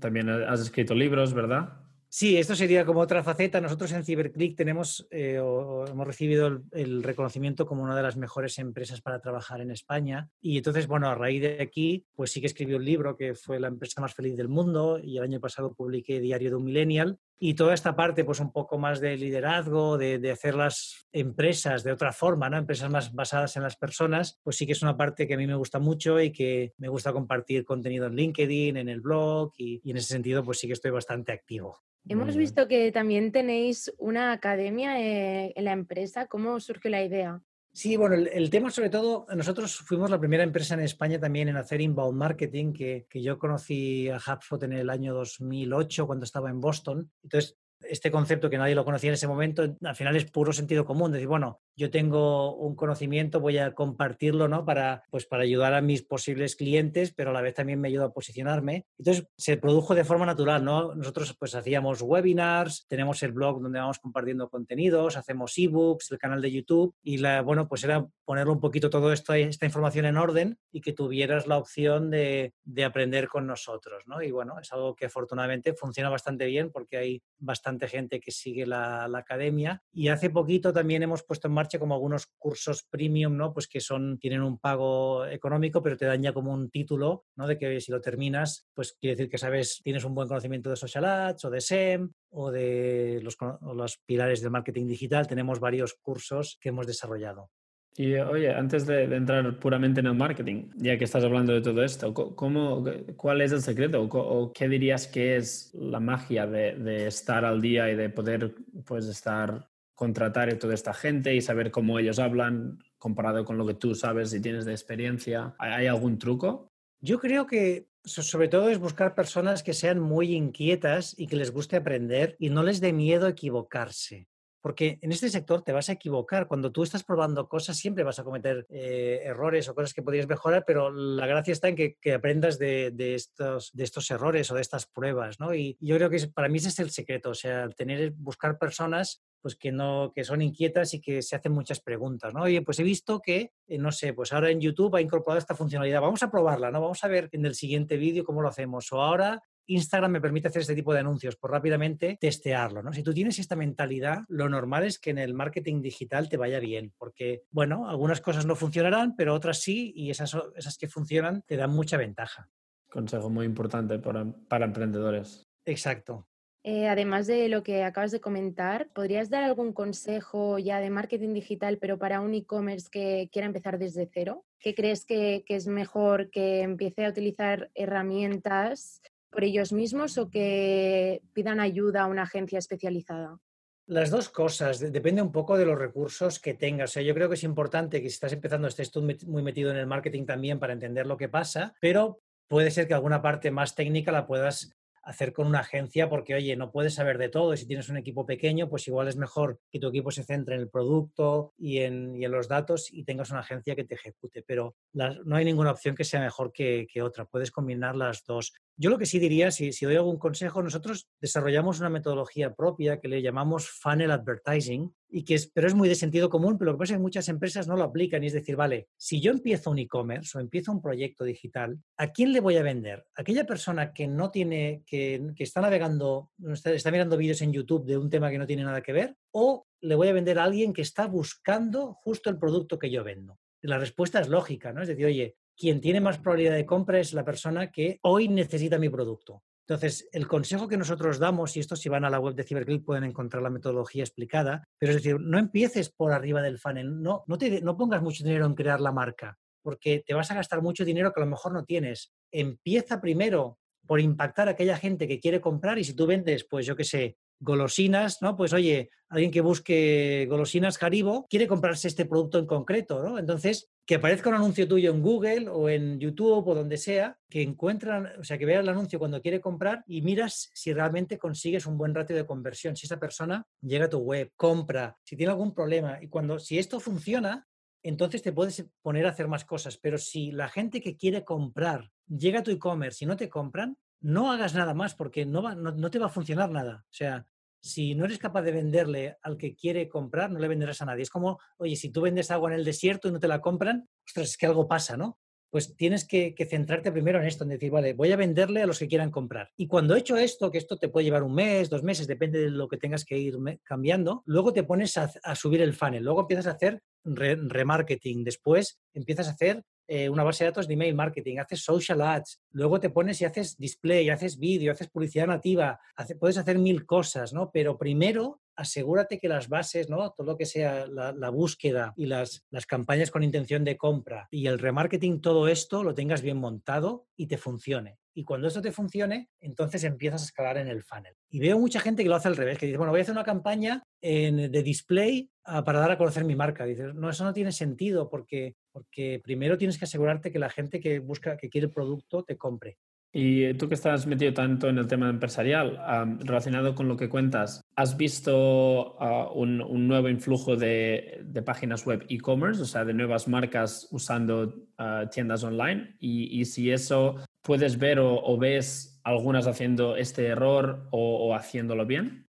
también 0.00 0.28
has 0.28 0.60
escrito 0.60 0.94
libros, 0.94 1.32
¿verdad? 1.32 1.85
Sí, 2.08 2.36
esto 2.36 2.54
sería 2.54 2.86
como 2.86 3.00
otra 3.00 3.22
faceta. 3.22 3.60
Nosotros 3.60 3.92
en 3.92 4.04
CyberClick 4.04 4.56
tenemos 4.56 5.06
eh, 5.10 5.38
o, 5.38 5.86
hemos 5.86 6.06
recibido 6.06 6.62
el, 6.72 7.02
reconocimiento 7.02 7.66
como 7.66 7.82
una 7.82 7.96
de 7.96 8.02
las 8.02 8.16
mejores 8.16 8.58
empresas 8.58 9.00
para 9.00 9.20
trabajar 9.20 9.60
en 9.60 9.70
España. 9.70 10.30
Y 10.40 10.56
entonces, 10.56 10.86
bueno, 10.86 11.08
a 11.08 11.14
raíz 11.14 11.42
de 11.42 11.60
aquí, 11.60 12.06
pues 12.14 12.30
sí 12.30 12.40
que 12.40 12.46
escribí 12.46 12.74
un 12.74 12.84
libro 12.84 13.16
que 13.16 13.34
fue 13.34 13.60
la 13.60 13.68
empresa 13.68 14.00
más 14.00 14.14
feliz 14.14 14.36
del 14.36 14.48
mundo 14.48 14.98
y 15.02 15.18
el 15.18 15.24
año 15.24 15.40
pasado 15.40 15.74
publiqué 15.74 16.20
Diario 16.20 16.50
de 16.50 16.56
un 16.56 16.64
Millennial. 16.64 17.18
Y 17.38 17.54
toda 17.54 17.74
esta 17.74 17.94
parte, 17.94 18.24
pues 18.24 18.40
un 18.40 18.50
poco 18.50 18.78
más 18.78 19.00
de 19.00 19.16
liderazgo, 19.16 19.98
de, 19.98 20.18
de, 20.18 20.30
hacer 20.30 20.54
las 20.54 21.06
empresas 21.12 21.84
de 21.84 21.92
otra 21.92 22.12
forma, 22.12 22.48
¿no? 22.48 22.56
Empresas 22.56 22.90
más 22.90 23.12
basadas 23.12 23.56
en 23.56 23.62
las 23.62 23.76
personas, 23.76 24.40
pues 24.42 24.56
sí 24.56 24.66
que 24.66 24.72
es 24.72 24.82
una 24.82 24.96
parte 24.96 25.26
que 25.26 25.34
a 25.34 25.36
mí 25.36 25.46
me 25.46 25.54
gusta 25.54 25.78
mucho 25.78 26.20
y 26.20 26.32
que 26.32 26.72
me 26.78 26.88
gusta 26.88 27.12
compartir 27.12 27.64
contenido 27.64 28.06
en 28.06 28.16
LinkedIn, 28.16 28.78
en 28.78 28.88
el 28.88 29.00
blog 29.00 29.52
y, 29.58 29.80
y 29.84 29.90
en 29.90 29.98
ese 29.98 30.08
sentido, 30.08 30.42
pues 30.42 30.58
sí 30.58 30.66
que 30.66 30.72
estoy 30.72 30.90
bastante 30.90 31.32
activo. 31.32 31.82
Hemos 32.08 32.36
visto 32.36 32.68
que 32.68 32.92
también 32.92 33.32
tenéis 33.32 33.92
una 33.98 34.32
academia 34.32 35.00
eh, 35.00 35.52
en 35.56 35.64
la 35.64 35.72
empresa. 35.72 36.26
¿Cómo 36.26 36.60
surgió 36.60 36.90
la 36.90 37.02
idea? 37.02 37.42
Sí, 37.76 37.94
bueno, 37.98 38.14
el, 38.14 38.48
tema 38.48 38.70
sobre 38.70 38.88
todo, 38.88 39.26
nosotros 39.36 39.76
fuimos 39.76 40.08
la 40.08 40.18
primera 40.18 40.42
empresa 40.42 40.72
en 40.72 40.80
España 40.80 41.20
también 41.20 41.50
en 41.50 41.58
hacer 41.58 41.82
inbound 41.82 42.16
marketing, 42.16 42.72
que, 42.72 43.06
que 43.06 43.20
yo 43.20 43.38
conocí 43.38 44.08
a 44.08 44.16
HubSpot 44.16 44.62
en 44.62 44.72
el 44.72 44.88
año 44.88 45.12
2008 45.12 46.06
cuando 46.06 46.24
estaba 46.24 46.48
en 46.48 46.58
Boston. 46.58 47.10
Entonces, 47.22 47.58
este 47.88 48.10
concepto 48.10 48.50
que 48.50 48.58
nadie 48.58 48.74
lo 48.74 48.84
conocía 48.84 49.10
en 49.10 49.14
ese 49.14 49.28
momento, 49.28 49.76
al 49.82 49.96
final 49.96 50.16
es 50.16 50.30
puro 50.30 50.52
sentido 50.52 50.84
común, 50.84 51.12
decir, 51.12 51.28
bueno, 51.28 51.60
yo 51.76 51.90
tengo 51.90 52.56
un 52.56 52.74
conocimiento, 52.74 53.40
voy 53.40 53.58
a 53.58 53.74
compartirlo, 53.74 54.48
¿no? 54.48 54.64
Para, 54.64 55.04
pues 55.10 55.26
para 55.26 55.42
ayudar 55.42 55.74
a 55.74 55.82
mis 55.82 56.02
posibles 56.02 56.56
clientes, 56.56 57.12
pero 57.14 57.30
a 57.30 57.32
la 57.32 57.42
vez 57.42 57.54
también 57.54 57.80
me 57.80 57.88
ayuda 57.88 58.06
a 58.06 58.12
posicionarme. 58.12 58.86
Entonces, 58.98 59.26
se 59.36 59.58
produjo 59.58 59.94
de 59.94 60.04
forma 60.04 60.24
natural, 60.24 60.64
¿no? 60.64 60.94
Nosotros 60.94 61.36
pues 61.38 61.54
hacíamos 61.54 62.00
webinars, 62.00 62.86
tenemos 62.88 63.22
el 63.22 63.32
blog 63.32 63.60
donde 63.60 63.78
vamos 63.78 63.98
compartiendo 63.98 64.48
contenidos, 64.48 65.16
hacemos 65.16 65.52
ebooks, 65.58 66.10
el 66.12 66.18
canal 66.18 66.40
de 66.40 66.50
YouTube 66.50 66.94
y 67.02 67.18
la, 67.18 67.42
bueno, 67.42 67.68
pues 67.68 67.84
era 67.84 68.06
poner 68.24 68.48
un 68.48 68.60
poquito 68.60 68.88
todo 68.88 69.12
esto, 69.12 69.34
esta 69.34 69.66
información 69.66 70.06
en 70.06 70.16
orden 70.16 70.58
y 70.72 70.80
que 70.80 70.94
tuvieras 70.94 71.46
la 71.46 71.58
opción 71.58 72.10
de, 72.10 72.54
de 72.64 72.84
aprender 72.84 73.28
con 73.28 73.46
nosotros, 73.46 74.04
¿no? 74.06 74.22
Y 74.22 74.30
bueno, 74.30 74.58
es 74.58 74.72
algo 74.72 74.94
que 74.94 75.06
afortunadamente 75.06 75.74
funciona 75.74 76.08
bastante 76.08 76.46
bien 76.46 76.72
porque 76.72 76.96
hay 76.96 77.22
bastante 77.38 77.75
gente 77.88 78.20
que 78.20 78.30
sigue 78.30 78.66
la, 78.66 79.08
la 79.08 79.18
academia 79.18 79.82
y 79.92 80.08
hace 80.08 80.30
poquito 80.30 80.72
también 80.72 81.02
hemos 81.02 81.22
puesto 81.22 81.48
en 81.48 81.54
marcha 81.54 81.78
como 81.78 81.94
algunos 81.94 82.26
cursos 82.38 82.84
premium, 82.88 83.36
¿no? 83.36 83.52
Pues 83.52 83.68
que 83.68 83.80
son, 83.80 84.18
tienen 84.18 84.42
un 84.42 84.58
pago 84.58 85.26
económico, 85.26 85.82
pero 85.82 85.96
te 85.96 86.06
dan 86.06 86.22
ya 86.22 86.32
como 86.32 86.52
un 86.52 86.70
título, 86.70 87.26
¿no? 87.36 87.46
De 87.46 87.58
que 87.58 87.80
si 87.80 87.92
lo 87.92 88.00
terminas, 88.00 88.66
pues 88.74 88.96
quiere 89.00 89.16
decir 89.16 89.30
que 89.30 89.38
sabes, 89.38 89.80
tienes 89.82 90.04
un 90.04 90.14
buen 90.14 90.28
conocimiento 90.28 90.70
de 90.70 90.76
social 90.76 91.04
ads 91.04 91.44
o 91.44 91.50
de 91.50 91.60
SEM 91.60 92.12
o 92.30 92.50
de 92.50 93.20
los, 93.22 93.36
los 93.74 93.98
pilares 94.06 94.40
del 94.40 94.50
marketing 94.50 94.86
digital. 94.86 95.26
Tenemos 95.26 95.60
varios 95.60 95.94
cursos 95.94 96.58
que 96.60 96.70
hemos 96.70 96.86
desarrollado. 96.86 97.50
Y 97.98 98.14
oye, 98.16 98.52
antes 98.52 98.86
de, 98.86 99.04
entrar 99.04 99.58
puramente 99.58 100.00
en 100.00 100.06
el 100.06 100.14
marketing, 100.14 100.68
ya 100.76 100.98
que 100.98 101.04
estás 101.04 101.24
hablando 101.24 101.54
de 101.54 101.62
todo 101.62 101.82
esto, 101.82 102.12
¿cómo, 102.12 102.84
¿cuál 103.16 103.40
es 103.40 103.52
el 103.52 103.62
secreto 103.62 104.02
o, 104.02 104.52
qué 104.52 104.68
dirías 104.68 105.06
que 105.06 105.36
es 105.36 105.72
la 105.74 105.98
magia 105.98 106.46
de, 106.46 107.06
estar 107.06 107.46
al 107.46 107.62
día 107.62 107.90
y 107.90 107.96
de 107.96 108.10
poder 108.10 108.54
pues, 108.84 109.06
estar 109.06 109.70
contratar 109.94 110.50
a 110.50 110.58
toda 110.58 110.74
esta 110.74 110.92
gente 110.92 111.34
y 111.34 111.40
saber 111.40 111.70
cómo 111.70 111.98
ellos 111.98 112.18
hablan 112.18 112.78
comparado 112.98 113.46
con 113.46 113.56
lo 113.56 113.66
que 113.66 113.74
tú 113.74 113.94
sabes 113.94 114.34
y 114.34 114.42
tienes 114.42 114.66
de 114.66 114.72
experiencia? 114.72 115.54
¿Hay 115.58 115.86
algún 115.86 116.18
truco? 116.18 116.70
Yo 117.00 117.18
creo 117.18 117.46
que 117.46 117.88
sobre 118.04 118.48
todo 118.48 118.68
es 118.68 118.78
buscar 118.78 119.14
personas 119.14 119.62
que 119.62 119.72
sean 119.72 120.00
muy 120.00 120.34
inquietas 120.34 121.14
y 121.18 121.26
que 121.26 121.36
les 121.36 121.50
guste 121.50 121.76
aprender 121.76 122.36
y 122.38 122.50
no 122.50 122.62
les 122.62 122.80
dé 122.80 122.92
miedo 122.92 123.26
equivocarse. 123.26 124.28
Porque 124.66 124.98
en 125.00 125.12
este 125.12 125.28
sector 125.28 125.62
te 125.62 125.70
vas 125.70 125.90
a 125.90 125.92
equivocar. 125.92 126.48
Cuando 126.48 126.72
tú 126.72 126.82
estás 126.82 127.04
probando 127.04 127.48
cosas, 127.48 127.76
siempre 127.76 128.02
vas 128.02 128.18
a 128.18 128.24
cometer 128.24 128.66
eh, 128.68 129.20
errores 129.22 129.68
o 129.68 129.76
cosas 129.76 129.94
que 129.94 130.02
podrías 130.02 130.26
mejorar, 130.26 130.64
pero 130.66 130.90
la 130.90 131.24
gracia 131.28 131.52
está 131.52 131.68
en 131.68 131.76
que, 131.76 132.12
aprendas 132.12 132.58
de, 132.58 132.92
estos, 133.14 133.70
de 133.72 133.84
estos 133.84 134.10
errores 134.10 134.50
o 134.50 134.56
de 134.56 134.62
estas 134.62 134.86
pruebas. 134.86 135.38
¿no? 135.38 135.54
Y 135.54 135.76
yo 135.78 135.94
creo 135.94 136.10
que 136.10 136.18
para 136.34 136.48
mí 136.48 136.58
ese 136.58 136.70
es 136.70 136.80
el 136.80 136.90
secreto, 136.90 137.30
o 137.30 137.34
sea, 137.34 137.68
tener, 137.68 138.10
buscar 138.10 138.58
personas 138.58 139.22
pues 139.40 139.54
que 139.54 139.70
no 139.70 140.10
que 140.12 140.24
son 140.24 140.42
inquietas 140.42 140.94
y 140.94 141.00
que 141.00 141.22
se 141.22 141.36
hacen 141.36 141.52
muchas 141.52 141.78
preguntas, 141.78 142.34
¿no? 142.34 142.42
Oye, 142.42 142.62
pues 142.62 142.80
he 142.80 142.82
visto 142.82 143.20
que 143.20 143.52
eh, 143.68 143.78
no 143.78 143.92
sé, 143.92 144.12
pues 144.14 144.32
ahora 144.32 144.50
en 144.50 144.60
YouTube 144.60 144.96
ha 144.96 145.00
incorporado 145.00 145.38
esta 145.38 145.54
funcionalidad, 145.54 146.00
vamos 146.00 146.24
a 146.24 146.30
probarla, 146.32 146.72
¿no? 146.72 146.80
Vamos 146.80 147.04
a 147.04 147.08
ver 147.08 147.28
en 147.30 147.46
el 147.46 147.54
siguiente 147.54 147.96
vídeo 147.96 148.24
cómo 148.24 148.42
lo 148.42 148.48
hacemos 148.48 148.90
o 148.92 149.00
ahora 149.00 149.44
Instagram 149.66 150.12
me 150.12 150.20
permite 150.20 150.48
hacer 150.48 150.62
este 150.62 150.74
tipo 150.74 150.92
de 150.92 151.00
anuncios, 151.00 151.36
por 151.36 151.50
rápidamente 151.50 152.18
testearlo. 152.20 152.82
¿no? 152.82 152.92
Si 152.92 153.02
tú 153.02 153.12
tienes 153.12 153.38
esta 153.38 153.56
mentalidad, 153.56 154.24
lo 154.28 154.48
normal 154.48 154.84
es 154.84 154.98
que 154.98 155.10
en 155.10 155.18
el 155.18 155.34
marketing 155.34 155.82
digital 155.82 156.28
te 156.28 156.36
vaya 156.36 156.60
bien, 156.60 156.92
porque, 156.98 157.42
bueno, 157.50 157.88
algunas 157.88 158.20
cosas 158.20 158.46
no 158.46 158.56
funcionarán, 158.56 159.16
pero 159.16 159.34
otras 159.34 159.60
sí, 159.60 159.92
y 159.96 160.10
esas, 160.10 160.36
esas 160.56 160.78
que 160.78 160.88
funcionan 160.88 161.42
te 161.42 161.56
dan 161.56 161.70
mucha 161.70 161.96
ventaja. 161.96 162.48
Consejo 162.90 163.30
muy 163.30 163.46
importante 163.46 163.98
para, 163.98 164.24
para 164.48 164.66
emprendedores. 164.66 165.46
Exacto. 165.64 166.26
Eh, 166.68 166.88
además 166.88 167.28
de 167.28 167.48
lo 167.48 167.62
que 167.62 167.84
acabas 167.84 168.10
de 168.10 168.20
comentar, 168.20 168.88
¿podrías 168.92 169.30
dar 169.30 169.44
algún 169.44 169.72
consejo 169.72 170.58
ya 170.58 170.80
de 170.80 170.90
marketing 170.90 171.32
digital, 171.32 171.78
pero 171.78 171.96
para 171.96 172.20
un 172.20 172.34
e-commerce 172.34 172.88
que 172.90 173.28
quiera 173.30 173.46
empezar 173.46 173.78
desde 173.78 174.10
cero? 174.12 174.44
¿Qué 174.58 174.74
crees 174.74 175.04
que, 175.04 175.44
que, 175.46 175.54
es 175.54 175.68
mejor 175.68 176.28
que 176.28 176.62
empiece 176.62 177.06
a 177.06 177.10
utilizar 177.10 177.70
herramientas 177.76 179.00
por 179.36 179.44
ellos 179.44 179.70
mismos 179.70 180.16
o 180.16 180.30
que 180.30 181.20
pidan 181.34 181.60
ayuda 181.60 182.04
a 182.04 182.06
una 182.06 182.22
agencia 182.22 182.58
especializada? 182.58 183.38
Las 183.86 184.08
dos 184.08 184.30
cosas, 184.30 184.80
depende 184.80 185.20
un 185.20 185.30
poco 185.30 185.58
de 185.58 185.66
los 185.66 185.78
recursos 185.78 186.40
que 186.40 186.54
tengas. 186.54 186.88
O 186.88 186.92
sea, 186.94 187.02
yo 187.02 187.12
creo 187.12 187.28
que 187.28 187.34
es 187.34 187.44
importante 187.44 188.00
que 188.00 188.08
si 188.08 188.14
estás 188.14 188.32
empezando 188.32 188.66
estés 188.66 188.90
tú 188.90 189.06
muy 189.26 189.42
metido 189.42 189.70
en 189.70 189.76
el 189.76 189.86
marketing 189.86 190.24
también 190.24 190.58
para 190.58 190.72
entender 190.72 191.06
lo 191.06 191.18
que 191.18 191.28
pasa, 191.28 191.74
pero 191.82 192.22
puede 192.48 192.70
ser 192.70 192.88
que 192.88 192.94
alguna 192.94 193.20
parte 193.20 193.50
más 193.50 193.74
técnica 193.74 194.10
la 194.10 194.26
puedas 194.26 194.70
hacer 195.02 195.34
con 195.34 195.46
una 195.46 195.60
agencia 195.60 196.08
porque, 196.08 196.34
oye, 196.34 196.56
no 196.56 196.72
puedes 196.72 196.94
saber 196.94 197.18
de 197.18 197.28
todo 197.28 197.54
si 197.56 197.66
tienes 197.66 197.90
un 197.90 197.98
equipo 197.98 198.24
pequeño, 198.24 198.70
pues 198.70 198.88
igual 198.88 199.06
es 199.06 199.16
mejor 199.16 199.60
que 199.70 199.78
tu 199.78 199.88
equipo 199.88 200.10
se 200.10 200.24
centre 200.24 200.54
en 200.54 200.62
el 200.62 200.70
producto 200.70 201.52
y 201.58 201.78
en, 201.80 202.18
los 202.28 202.48
datos 202.48 202.88
y 202.90 203.04
tengas 203.04 203.30
una 203.30 203.40
agencia 203.40 203.76
que 203.76 203.84
te 203.84 203.96
ejecute. 203.96 204.42
Pero 204.42 204.76
no 204.94 205.36
hay 205.36 205.44
ninguna 205.44 205.72
opción 205.72 205.94
que 205.94 206.04
sea 206.04 206.20
mejor 206.20 206.52
que, 206.52 206.88
que, 206.90 207.02
otra. 207.02 207.26
Puedes 207.26 207.52
combinar 207.52 207.94
las 207.94 208.24
dos. 208.24 208.52
Yo 208.78 208.90
lo 208.90 208.98
que 208.98 209.06
sí 209.06 209.18
diría, 209.18 209.50
si, 209.50 209.70
doy 209.70 209.96
algún 209.96 210.18
consejo, 210.18 210.62
nosotros 210.62 211.08
desarrollamos 211.20 211.80
una 211.80 211.88
metodología 211.88 212.54
propia 212.54 213.00
que 213.00 213.08
le 213.08 213.22
llamamos 213.22 213.70
funnel 213.70 214.10
advertising, 214.10 214.94
y 215.08 215.24
que 215.24 215.34
es, 215.34 215.46
pero 215.46 215.66
es 215.66 215.74
muy 215.74 215.88
de 215.88 215.94
sentido 215.94 216.28
común, 216.28 216.58
pero 216.58 216.72
lo 216.72 216.76
que 216.76 216.80
pasa 216.80 216.92
es 216.92 216.98
que 216.98 217.02
muchas 217.02 217.28
empresas 217.28 217.66
no 217.68 217.76
lo 217.76 217.84
aplican 217.84 218.22
y 218.22 218.26
es 218.26 218.32
decir, 218.32 218.56
vale, 218.56 218.88
si 218.96 219.20
yo 219.20 219.30
empiezo 219.30 219.70
un 219.70 219.78
e-commerce 219.78 220.36
o 220.36 220.40
empiezo 220.40 220.72
un 220.72 220.82
proyecto 220.82 221.24
digital, 221.24 221.78
¿a 221.96 222.12
quién 222.12 222.32
le 222.32 222.40
voy 222.40 222.56
a 222.56 222.62
vender? 222.62 223.06
Aquella 223.14 223.46
persona 223.46 223.94
que 223.94 224.08
no 224.08 224.30
tiene, 224.30 224.82
que, 224.86 225.32
que 225.34 225.44
está 225.44 225.60
navegando, 225.60 226.30
está, 226.52 226.72
está 226.72 226.90
mirando 226.90 227.16
vídeos 227.16 227.40
en 227.40 227.52
YouTube 227.52 227.86
de 227.86 227.96
un 227.96 228.10
tema 228.10 228.30
que 228.30 228.38
no 228.38 228.46
tiene 228.46 228.64
nada 228.64 228.82
que 228.82 228.92
ver, 228.92 229.16
o 229.30 229.66
le 229.80 229.94
voy 229.94 230.08
a 230.08 230.12
vender 230.12 230.38
a 230.38 230.44
alguien 230.44 230.72
que 230.72 230.82
está 230.82 231.06
buscando 231.06 231.94
justo 231.94 232.28
el 232.28 232.38
producto 232.38 232.78
que 232.78 232.90
yo 232.90 233.04
vendo. 233.04 233.38
La 233.62 233.78
respuesta 233.78 234.20
es 234.20 234.28
lógica, 234.28 234.72
¿no? 234.72 234.82
Es 234.82 234.88
decir, 234.88 235.06
oye, 235.06 235.36
quien 235.56 235.80
tiene 235.80 236.00
más 236.00 236.18
probabilidad 236.18 236.54
de 236.54 236.66
compra 236.66 237.00
es 237.00 237.12
la 237.12 237.24
persona 237.24 237.70
que 237.70 237.98
hoy 238.02 238.28
necesita 238.28 238.78
mi 238.78 238.88
producto. 238.88 239.42
Entonces, 239.68 240.08
el 240.12 240.28
consejo 240.28 240.68
que 240.68 240.76
nosotros 240.76 241.18
damos, 241.18 241.56
y 241.56 241.60
esto 241.60 241.74
si 241.74 241.88
van 241.88 242.04
a 242.04 242.10
la 242.10 242.20
web 242.20 242.36
de 242.36 242.44
CyberClick 242.44 242.84
pueden 242.84 243.02
encontrar 243.02 243.42
la 243.42 243.50
metodología 243.50 244.04
explicada, 244.04 244.68
pero 244.78 244.92
es 244.92 245.02
decir, 245.02 245.18
no 245.18 245.38
empieces 245.38 245.90
por 245.90 246.12
arriba 246.12 246.40
del 246.40 246.58
funnel, 246.58 247.02
no, 247.02 247.24
no, 247.26 247.36
no 247.62 247.76
pongas 247.76 248.00
mucho 248.00 248.22
dinero 248.22 248.46
en 248.46 248.54
crear 248.54 248.80
la 248.80 248.92
marca, 248.92 249.36
porque 249.62 250.04
te 250.06 250.14
vas 250.14 250.30
a 250.30 250.36
gastar 250.36 250.62
mucho 250.62 250.84
dinero 250.84 251.12
que 251.12 251.20
a 251.20 251.24
lo 251.24 251.30
mejor 251.30 251.52
no 251.52 251.64
tienes. 251.64 252.12
Empieza 252.30 253.00
primero 253.00 253.58
por 253.86 254.00
impactar 254.00 254.46
a 254.46 254.52
aquella 254.52 254.76
gente 254.76 255.08
que 255.08 255.18
quiere 255.18 255.40
comprar 255.40 255.78
y 255.78 255.84
si 255.84 255.94
tú 255.94 256.06
vendes, 256.06 256.46
pues 256.48 256.64
yo 256.64 256.76
qué 256.76 256.84
sé, 256.84 257.16
golosinas, 257.40 258.22
¿no? 258.22 258.36
Pues 258.36 258.52
oye, 258.52 258.90
alguien 259.08 259.30
que 259.30 259.40
busque 259.40 260.26
golosinas 260.28 260.82
Haribo 260.82 261.26
quiere 261.28 261.46
comprarse 261.46 261.88
este 261.88 262.06
producto 262.06 262.38
en 262.38 262.46
concreto, 262.46 263.02
¿no? 263.02 263.18
Entonces, 263.18 263.68
que 263.86 263.96
aparezca 263.96 264.28
un 264.28 264.36
anuncio 264.36 264.66
tuyo 264.66 264.90
en 264.90 265.02
Google 265.02 265.48
o 265.48 265.68
en 265.68 266.00
YouTube 266.00 266.48
o 266.48 266.54
donde 266.54 266.76
sea, 266.76 267.18
que 267.30 267.42
encuentran, 267.42 268.12
o 268.18 268.24
sea, 268.24 268.36
que 268.36 268.46
veas 268.46 268.62
el 268.62 268.68
anuncio 268.68 268.98
cuando 268.98 269.22
quiere 269.22 269.40
comprar 269.40 269.84
y 269.86 270.02
miras 270.02 270.50
si 270.54 270.72
realmente 270.72 271.18
consigues 271.18 271.66
un 271.66 271.78
buen 271.78 271.94
ratio 271.94 272.16
de 272.16 272.26
conversión, 272.26 272.76
si 272.76 272.86
esa 272.86 272.98
persona 272.98 273.46
llega 273.60 273.86
a 273.86 273.90
tu 273.90 273.98
web, 273.98 274.32
compra, 274.36 274.96
si 275.04 275.16
tiene 275.16 275.32
algún 275.32 275.54
problema 275.54 275.98
y 276.02 276.08
cuando 276.08 276.38
si 276.38 276.58
esto 276.58 276.80
funciona, 276.80 277.46
entonces 277.84 278.22
te 278.22 278.32
puedes 278.32 278.66
poner 278.82 279.06
a 279.06 279.10
hacer 279.10 279.28
más 279.28 279.44
cosas, 279.44 279.78
pero 279.78 279.98
si 279.98 280.32
la 280.32 280.48
gente 280.48 280.80
que 280.80 280.96
quiere 280.96 281.24
comprar 281.24 281.92
llega 282.08 282.40
a 282.40 282.42
tu 282.42 282.50
e-commerce 282.50 283.04
y 283.04 283.06
no 283.06 283.16
te 283.16 283.28
compran, 283.28 283.78
no 284.00 284.30
hagas 284.30 284.54
nada 284.54 284.74
más 284.74 284.94
porque 284.94 285.26
no, 285.26 285.54
no, 285.54 285.90
te 285.90 285.98
va 285.98 286.06
a 286.06 286.10
funcionar 286.10 286.50
nada. 286.50 286.84
O 286.84 286.94
sea, 286.94 287.26
si 287.60 287.94
no 287.94 288.04
eres 288.04 288.18
capaz 288.18 288.42
de 288.42 288.52
venderle 288.52 289.16
al 289.22 289.36
que 289.36 289.54
quiere 289.54 289.88
comprar, 289.88 290.30
no 290.30 290.38
le 290.38 290.48
venderás 290.48 290.82
a 290.82 290.86
nadie. 290.86 291.02
Es 291.02 291.10
como, 291.10 291.38
oye, 291.56 291.76
si 291.76 291.90
tú 291.90 292.02
vendes 292.02 292.30
agua 292.30 292.50
en 292.50 292.58
el 292.58 292.64
desierto 292.64 293.08
y 293.08 293.12
no 293.12 293.20
te 293.20 293.28
la 293.28 293.40
compran, 293.40 293.88
ostras, 294.06 294.30
es 294.30 294.36
que 294.36 294.46
algo 294.46 294.68
pasa, 294.68 294.96
¿no? 294.96 295.18
Pues 295.50 295.76
tienes 295.76 296.06
que, 296.06 296.34
centrarte 296.50 296.92
primero 296.92 297.20
en 297.20 297.26
esto, 297.26 297.44
en 297.44 297.50
decir, 297.50 297.70
vale, 297.70 297.94
voy 297.94 298.12
a 298.12 298.16
venderle 298.16 298.62
a 298.62 298.66
los 298.66 298.78
que 298.78 298.88
quieran 298.88 299.10
comprar. 299.10 299.50
Y 299.56 299.68
cuando 299.68 299.94
he 299.94 300.00
hecho 300.00 300.16
esto, 300.16 300.50
que 300.50 300.58
esto 300.58 300.76
te 300.76 300.88
puede 300.88 301.04
llevar 301.04 301.22
un 301.22 301.34
mes, 301.34 301.70
dos 301.70 301.82
meses, 301.82 302.06
depende 302.06 302.40
de 302.40 302.50
lo 302.50 302.68
que 302.68 302.76
tengas 302.76 303.04
que 303.04 303.16
ir 303.16 303.38
cambiando, 303.62 304.22
luego 304.26 304.52
te 304.52 304.64
pones 304.64 304.96
a, 304.98 305.34
subir 305.34 305.62
el 305.62 305.72
funnel, 305.72 306.04
luego 306.04 306.22
empiezas 306.22 306.48
a 306.48 306.50
hacer 306.52 306.82
remarketing, 307.04 308.24
después 308.24 308.80
empiezas 308.92 309.28
a 309.28 309.32
hacer 309.32 309.64
eh, 309.88 310.08
una 310.08 310.24
base 310.24 310.44
de 310.44 310.50
datos 310.50 310.68
de 310.68 310.74
email 310.74 310.94
marketing, 310.94 311.38
haces 311.38 311.62
social 311.62 312.00
ads, 312.00 312.40
luego 312.50 312.80
te 312.80 312.90
pones 312.90 313.20
y 313.20 313.24
haces 313.24 313.56
display, 313.56 314.08
haces 314.08 314.38
vídeo, 314.38 314.72
haces 314.72 314.88
publicidad 314.88 315.26
nativa, 315.26 315.78
puedes 316.18 316.38
hacer 316.38 316.58
mil 316.58 316.86
cosas, 316.86 317.32
¿no? 317.32 317.50
Pero 317.52 317.78
primero 317.78 318.40
asegúrate 318.56 319.18
que 319.18 319.28
las 319.28 319.48
bases, 319.48 319.88
¿no? 319.90 320.12
todo 320.12 320.26
lo 320.26 320.36
que 320.36 320.46
sea 320.46 320.86
la, 320.86 321.30
búsqueda 321.30 321.92
y 321.96 322.06
las, 322.06 322.44
las 322.50 322.66
campañas 322.66 323.10
con 323.10 323.22
intención 323.22 323.64
de 323.64 323.76
compra 323.76 324.28
y 324.30 324.46
el 324.46 324.58
remarketing, 324.58 325.20
todo 325.20 325.46
esto 325.48 325.84
lo 325.84 325.94
tengas 325.94 326.22
bien 326.22 326.38
montado 326.38 327.06
y 327.16 327.26
te 327.26 327.36
funcione. 327.36 327.98
Y 328.14 328.24
cuando 328.24 328.48
esto 328.48 328.62
te 328.62 328.72
funcione, 328.72 329.28
entonces 329.40 329.84
empiezas 329.84 330.22
a 330.22 330.24
escalar 330.24 330.56
en 330.56 330.68
el 330.68 330.82
funnel. 330.82 331.14
Y 331.28 331.38
veo 331.38 331.58
mucha 331.58 331.80
gente 331.80 332.02
que 332.02 332.08
lo 332.08 332.14
hace 332.14 332.28
al 332.28 332.36
revés, 332.36 332.56
que 332.56 332.64
dice, 332.64 332.78
bueno, 332.78 332.90
voy 332.90 333.00
a 333.00 333.02
hacer 333.02 333.12
una 333.12 333.24
campaña 333.24 333.82
de 334.00 334.62
display 334.64 335.30
ah, 335.44 335.62
para 335.64 335.80
dar 335.80 335.90
a 335.90 335.98
conocer 335.98 336.24
mi 336.24 336.34
marca. 336.34 336.64
Dices, 336.64 336.94
no, 336.94 337.10
eso 337.10 337.24
no 337.24 337.34
tiene 337.34 337.52
sentido 337.52 338.08
porque, 338.08 338.56
porque 338.76 339.22
primero 339.24 339.56
tienes 339.56 339.78
que 339.78 339.86
asegurarte 339.86 340.30
que 340.30 340.38
la 340.38 340.50
gente 340.50 340.80
que 340.80 340.98
busca, 340.98 341.38
que 341.38 341.48
quiere 341.48 341.68
el 341.68 341.72
producto, 341.72 342.24
te 342.24 342.36
compre. 342.36 342.76
Y 343.10 343.54
tú 343.54 343.68
que 343.68 343.74
estás 343.74 344.06
metido 344.06 344.34
tanto 344.34 344.68
en 344.68 344.76
el 344.76 344.86
tema 344.86 345.08
empresarial, 345.08 345.80
relacionado 346.18 346.74
con 346.74 346.86
lo 346.86 346.94
que 346.94 347.08
cuentas, 347.08 347.62
¿has 347.74 347.96
visto 347.96 349.00
ah, 349.00 349.30
un, 349.32 349.88
nuevo 349.88 350.10
influjo 350.10 350.56
de, 350.56 351.24
páginas 351.46 351.86
web 351.86 352.04
e-commerce, 352.10 352.60
o 352.60 352.66
sea, 352.66 352.84
de 352.84 352.92
nuevas 352.92 353.28
marcas 353.28 353.88
usando 353.92 354.68
ah, 354.76 355.08
tiendas 355.10 355.42
online? 355.42 355.96
Y, 355.98 356.38
y, 356.38 356.44
si 356.44 356.70
eso 356.70 357.16
puedes 357.40 357.78
ver 357.78 357.98
o, 357.98 358.36
ves 358.36 359.00
algunas 359.04 359.46
haciendo 359.46 359.96
este 359.96 360.26
error 360.26 360.86
o, 360.90 361.34
haciéndolo 361.34 361.86
bien? 361.86 362.25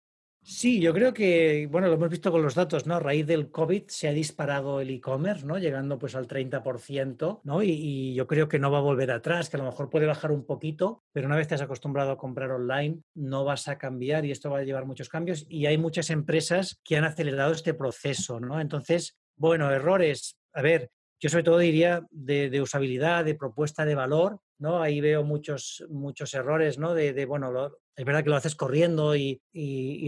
Sí, 0.43 0.81
yo 0.81 0.91
creo 0.91 1.13
que, 1.13 1.67
bueno, 1.69 1.87
lo 1.87 1.93
hemos 1.93 2.09
visto 2.09 2.31
con 2.31 2.41
los 2.41 2.55
datos, 2.55 2.87
¿no? 2.87 2.95
A 2.95 2.99
raíz 2.99 3.27
del 3.27 3.51
COVID 3.51 3.83
se 3.87 4.07
ha 4.07 4.11
disparado 4.11 4.81
el 4.81 4.89
e-commerce, 4.89 5.45
¿no? 5.45 5.59
Llegando 5.59 5.99
pues 5.99 6.15
al 6.15 6.27
30%, 6.27 7.41
¿no? 7.43 7.61
Y, 7.61 8.15
yo 8.15 8.25
creo 8.25 8.49
que 8.49 8.57
no 8.57 8.71
va 8.71 8.79
a 8.79 8.81
volver 8.81 9.11
atrás, 9.11 9.49
que 9.49 9.57
a 9.57 9.59
lo 9.59 9.65
mejor 9.65 9.91
puede 9.91 10.07
bajar 10.07 10.31
un 10.31 10.45
poquito, 10.45 11.03
pero 11.11 11.27
una 11.27 11.35
vez 11.35 11.47
te 11.47 11.55
has 11.55 11.61
acostumbrado 11.61 12.11
a 12.11 12.17
comprar 12.17 12.49
online, 12.51 13.01
no 13.13 13.45
vas 13.45 13.67
a 13.67 13.77
cambiar 13.77 14.25
y 14.25 14.31
esto 14.31 14.49
va 14.49 14.59
a 14.59 14.63
llevar 14.63 14.85
muchos 14.85 15.09
cambios. 15.09 15.45
Y 15.47 15.67
hay 15.67 15.77
muchas 15.77 16.09
empresas 16.09 16.79
que 16.83 16.97
han 16.97 17.03
acelerado 17.03 17.53
este 17.53 17.75
proceso, 17.75 18.39
¿no? 18.39 18.59
Entonces, 18.59 19.17
bueno, 19.35 19.69
errores. 19.71 20.37
A 20.53 20.63
ver, 20.63 20.89
yo 21.21 21.29
sobre 21.29 21.43
todo 21.43 21.59
diría 21.59 22.03
de, 22.09 22.61
usabilidad, 22.61 23.23
de 23.23 23.35
propuesta 23.35 23.85
de 23.85 23.93
valor, 23.93 24.39
¿no? 24.61 24.81
Ahí 24.81 25.01
veo 25.01 25.23
muchos, 25.23 25.83
muchos 25.89 26.33
errores, 26.33 26.77
¿no? 26.77 26.93
De, 26.93 27.25
bueno, 27.25 27.51
es 27.95 28.05
verdad 28.05 28.23
que 28.23 28.29
lo 28.29 28.35
haces 28.35 28.55
corriendo 28.55 29.15
y, 29.15 29.41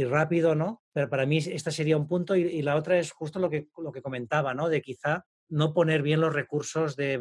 rápido, 0.05 0.55
¿no? 0.55 0.81
Pero 0.93 1.09
para 1.09 1.25
mí 1.25 1.37
esta 1.37 1.71
sería 1.71 1.97
un 1.97 2.07
punto 2.07 2.35
y, 2.35 2.61
la 2.61 2.75
otra 2.75 2.99
es 2.99 3.11
justo 3.11 3.39
lo 3.39 3.49
que, 3.49 3.67
lo 3.77 3.91
que 3.91 4.01
comentaba, 4.01 4.53
¿no? 4.53 4.69
De 4.69 4.81
quizá 4.81 5.25
no 5.49 5.73
poner 5.73 6.03
bien 6.03 6.21
los 6.21 6.33
recursos 6.33 6.95
de, 6.95 7.19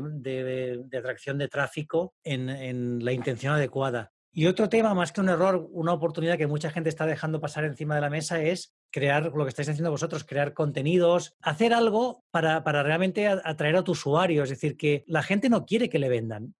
atracción 0.97 1.39
de 1.39 1.49
tráfico 1.49 2.15
en, 2.23 2.51
en 2.51 3.05
la 3.05 3.13
intención 3.13 3.55
adecuada. 3.55 4.13
Y 4.31 4.47
otro 4.47 4.69
tema, 4.69 4.95
más 4.95 5.13
que 5.13 5.21
un 5.21 5.29
error, 5.29 5.67
una 5.73 5.93
oportunidad 5.93 6.39
que 6.39 6.47
mucha 6.47 6.71
gente 6.71 6.89
está 6.89 7.07
dejando 7.07 7.41
pasar 7.41 7.65
encima 7.65 7.95
de 7.95 8.01
la 8.03 8.11
mesa 8.11 8.43
es 8.43 8.75
crear 8.93 9.33
lo 9.35 9.45
que 9.45 9.49
estáis 9.49 9.69
haciendo 9.69 9.91
vosotros, 9.91 10.25
crear 10.25 10.53
contenidos, 10.53 11.35
hacer 11.41 11.73
algo 11.73 12.25
para, 12.31 12.63
para, 12.63 12.83
realmente 12.83 13.27
atraer 13.27 13.77
a 13.77 13.83
tu 13.83 13.93
usuario. 13.93 14.43
Es 14.45 14.51
decir, 14.51 14.77
que 14.77 15.03
la 15.07 15.23
gente 15.23 15.49
no 15.49 15.65
quiere 15.65 15.89
que 15.89 15.99
le 15.99 16.09
vendan, 16.09 16.55